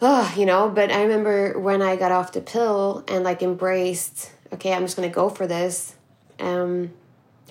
[0.00, 0.68] oh, you know.
[0.68, 4.96] But I remember when I got off the pill and like embraced, okay, I'm just
[4.96, 5.94] gonna go for this,
[6.40, 6.92] um,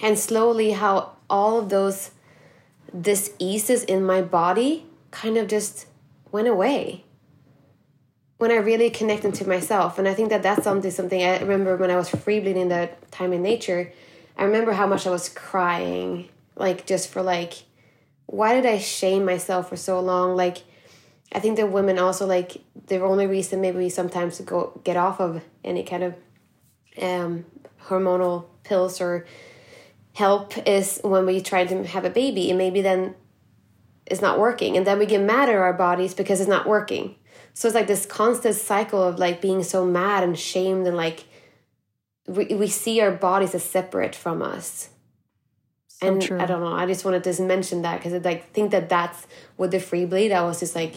[0.02, 2.12] and slowly how all of those
[3.00, 5.88] diseases in my body kind of just
[6.32, 7.03] went away
[8.44, 9.98] when I really connected to myself.
[9.98, 13.10] And I think that that's something something I remember when I was free bleeding that
[13.10, 13.94] time in nature.
[14.38, 16.28] I remember how much I was crying,
[16.58, 17.54] like just for like,
[18.26, 20.36] why did I shame myself for so long?
[20.36, 20.58] Like,
[21.32, 25.22] I think that women also like the only reason maybe we sometimes go get off
[25.22, 26.14] of any kind of
[27.02, 27.46] um,
[27.86, 29.26] hormonal pills or
[30.16, 33.16] help is when we try to have a baby and maybe then
[34.06, 37.16] it's not working and then we get mad at our bodies because it's not working
[37.54, 41.26] so it's like this constant cycle of like being so mad and shamed and like
[42.28, 44.90] we, we see our bodies as separate from us
[46.02, 46.40] and true.
[46.40, 49.28] i don't know i just wanted to mention that because i like think that that's
[49.58, 50.96] with the free bleed i was just like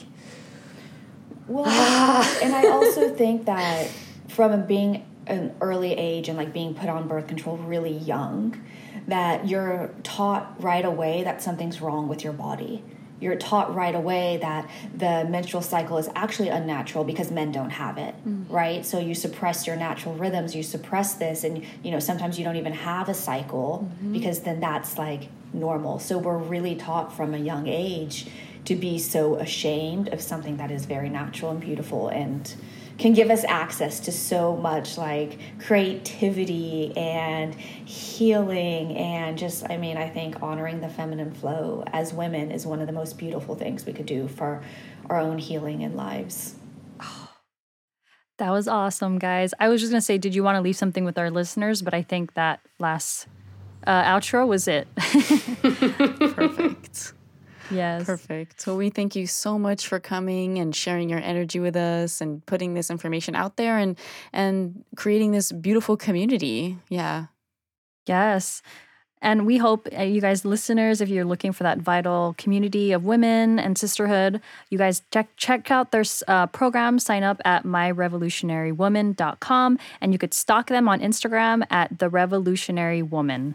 [1.48, 2.38] Well, ah.
[2.42, 3.88] and I also think that
[4.28, 8.60] from being an early age and like being put on birth control really young,
[9.08, 12.82] that you're taught right away that something's wrong with your body.
[13.20, 17.96] You're taught right away that the menstrual cycle is actually unnatural because men don't have
[17.98, 18.44] it, mm.
[18.50, 18.84] right?
[18.84, 22.56] So you suppress your natural rhythms, you suppress this, and you know sometimes you don't
[22.56, 24.12] even have a cycle mm-hmm.
[24.12, 25.98] because then that's like normal.
[25.98, 28.26] So we're really taught from a young age
[28.66, 32.54] to be so ashamed of something that is very natural and beautiful and
[32.98, 39.96] can give us access to so much like creativity and healing and just i mean
[39.96, 43.84] i think honoring the feminine flow as women is one of the most beautiful things
[43.84, 44.62] we could do for
[45.10, 46.56] our own healing and lives
[48.38, 49.54] That was awesome, guys.
[49.58, 51.80] I was just gonna say, did you want to leave something with our listeners?
[51.80, 53.28] But I think that last
[53.86, 54.88] uh, outro was it.
[56.34, 57.14] Perfect.
[57.70, 58.04] Yes.
[58.04, 58.60] Perfect.
[58.60, 62.44] So we thank you so much for coming and sharing your energy with us and
[62.46, 63.98] putting this information out there and
[64.32, 66.78] and creating this beautiful community.
[66.88, 67.26] Yeah.
[68.06, 68.62] Yes.
[69.22, 73.04] And we hope uh, you guys, listeners, if you're looking for that vital community of
[73.04, 76.98] women and sisterhood, you guys check check out their uh, program.
[76.98, 83.54] Sign up at myrevolutionarywoman.com, and you could stalk them on Instagram at the Revolutionary Woman.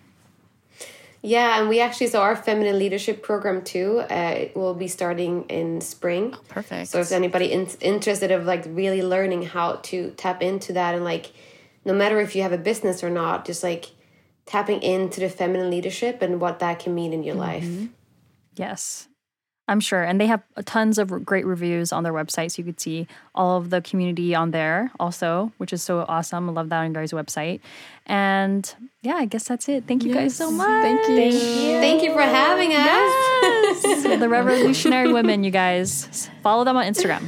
[1.22, 5.82] Yeah and we actually so our feminine leadership program too uh, will be starting in
[5.82, 6.90] spring Perfect.
[6.90, 11.04] So if anybody in, interested of like really learning how to tap into that and
[11.04, 11.32] like
[11.86, 13.86] no matter if you have a business or not, just like
[14.46, 17.64] tapping into the feminine leadership and what that can mean in your life.
[18.56, 19.08] Yes,
[19.68, 20.04] I'm sure.
[20.04, 22.52] And they have tons of great reviews on their website.
[22.52, 26.50] So you could see all of the community on there also, which is so awesome.
[26.50, 27.62] I love that on guys' website.
[28.06, 29.86] And yeah, I guess that's it.
[29.88, 30.68] Thank you guys so much.
[30.68, 31.16] Thank you.
[31.16, 31.40] thank you
[31.80, 32.78] Thank you for having us.
[33.84, 34.20] Yes.
[34.20, 36.30] the Revolutionary Women, you guys.
[36.44, 37.24] Follow them on Instagram.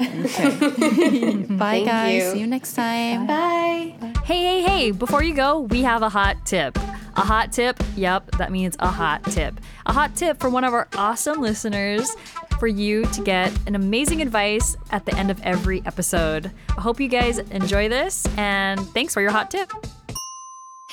[0.00, 1.34] Okay.
[1.46, 2.14] Bye, Thank guys.
[2.24, 2.30] you.
[2.32, 3.26] See you next time.
[3.26, 3.94] Bye.
[4.24, 6.76] Hey, hey, hey, before you go, we have a hot tip.
[7.16, 7.82] A hot tip?
[7.96, 9.58] Yep, that means a hot tip.
[9.86, 12.14] A hot tip from one of our awesome listeners
[12.58, 16.50] for you to get an amazing advice at the end of every episode.
[16.76, 19.72] I hope you guys enjoy this and thanks for your hot tip.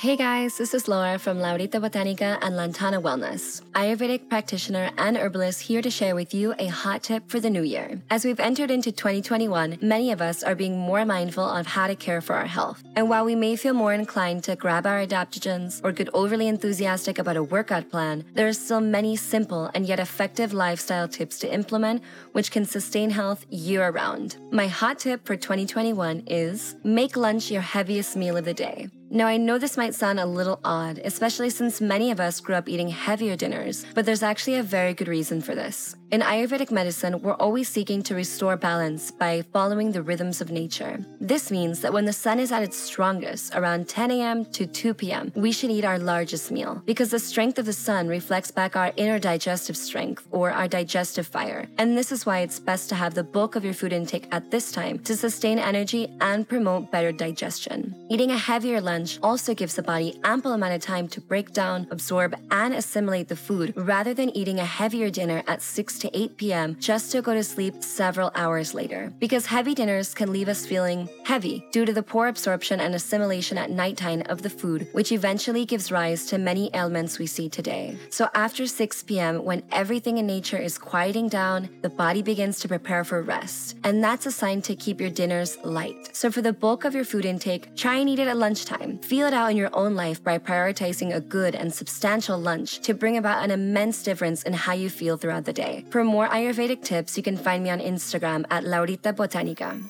[0.04, 5.62] Hey guys, this is Laura from Laurita Botanica and Lantana Wellness, Ayurvedic practitioner and herbalist
[5.62, 8.02] here to share with you a hot tip for the new year.
[8.10, 11.96] As we've entered into 2021, many of us are being more mindful of how to
[11.96, 12.82] care for our health.
[12.96, 17.18] And while we may feel more inclined to grab our adaptogens or get overly enthusiastic
[17.18, 21.50] about a workout plan, there are still many simple and yet effective lifestyle tips to
[21.50, 22.02] implement
[22.32, 24.36] which can sustain health year round.
[24.50, 28.90] My hot tip for 2021 is make lunch your heaviest meal of the day.
[29.10, 32.54] Now, I know this might sound a little odd, especially since many of us grew
[32.54, 35.94] up eating heavier dinners, but there's actually a very good reason for this.
[36.14, 41.04] In Ayurvedic medicine, we're always seeking to restore balance by following the rhythms of nature.
[41.20, 44.44] This means that when the sun is at its strongest, around 10 a.m.
[44.52, 48.06] to 2 p.m., we should eat our largest meal because the strength of the sun
[48.06, 51.66] reflects back our inner digestive strength or our digestive fire.
[51.78, 54.52] And this is why it's best to have the bulk of your food intake at
[54.52, 57.92] this time to sustain energy and promote better digestion.
[58.08, 61.88] Eating a heavier lunch also gives the body ample amount of time to break down,
[61.90, 66.36] absorb, and assimilate the food rather than eating a heavier dinner at 6 to 8
[66.36, 66.76] p.m.
[66.78, 69.10] just to go to sleep several hours later.
[69.18, 73.56] Because heavy dinners can leave us feeling heavy due to the poor absorption and assimilation
[73.56, 77.96] at nighttime of the food, which eventually gives rise to many ailments we see today.
[78.10, 82.68] So after 6 p.m., when everything in nature is quieting down, the body begins to
[82.68, 83.76] prepare for rest.
[83.82, 86.14] And that's a sign to keep your dinners light.
[86.14, 88.98] So for the bulk of your food intake, try and eat it at lunchtime.
[88.98, 92.92] Feel it out in your own life by prioritizing a good and substantial lunch to
[92.92, 95.83] bring about an immense difference in how you feel throughout the day.
[95.90, 99.82] For more Ayurvedic tips, you can find me on Instagram at Laurita Botanica.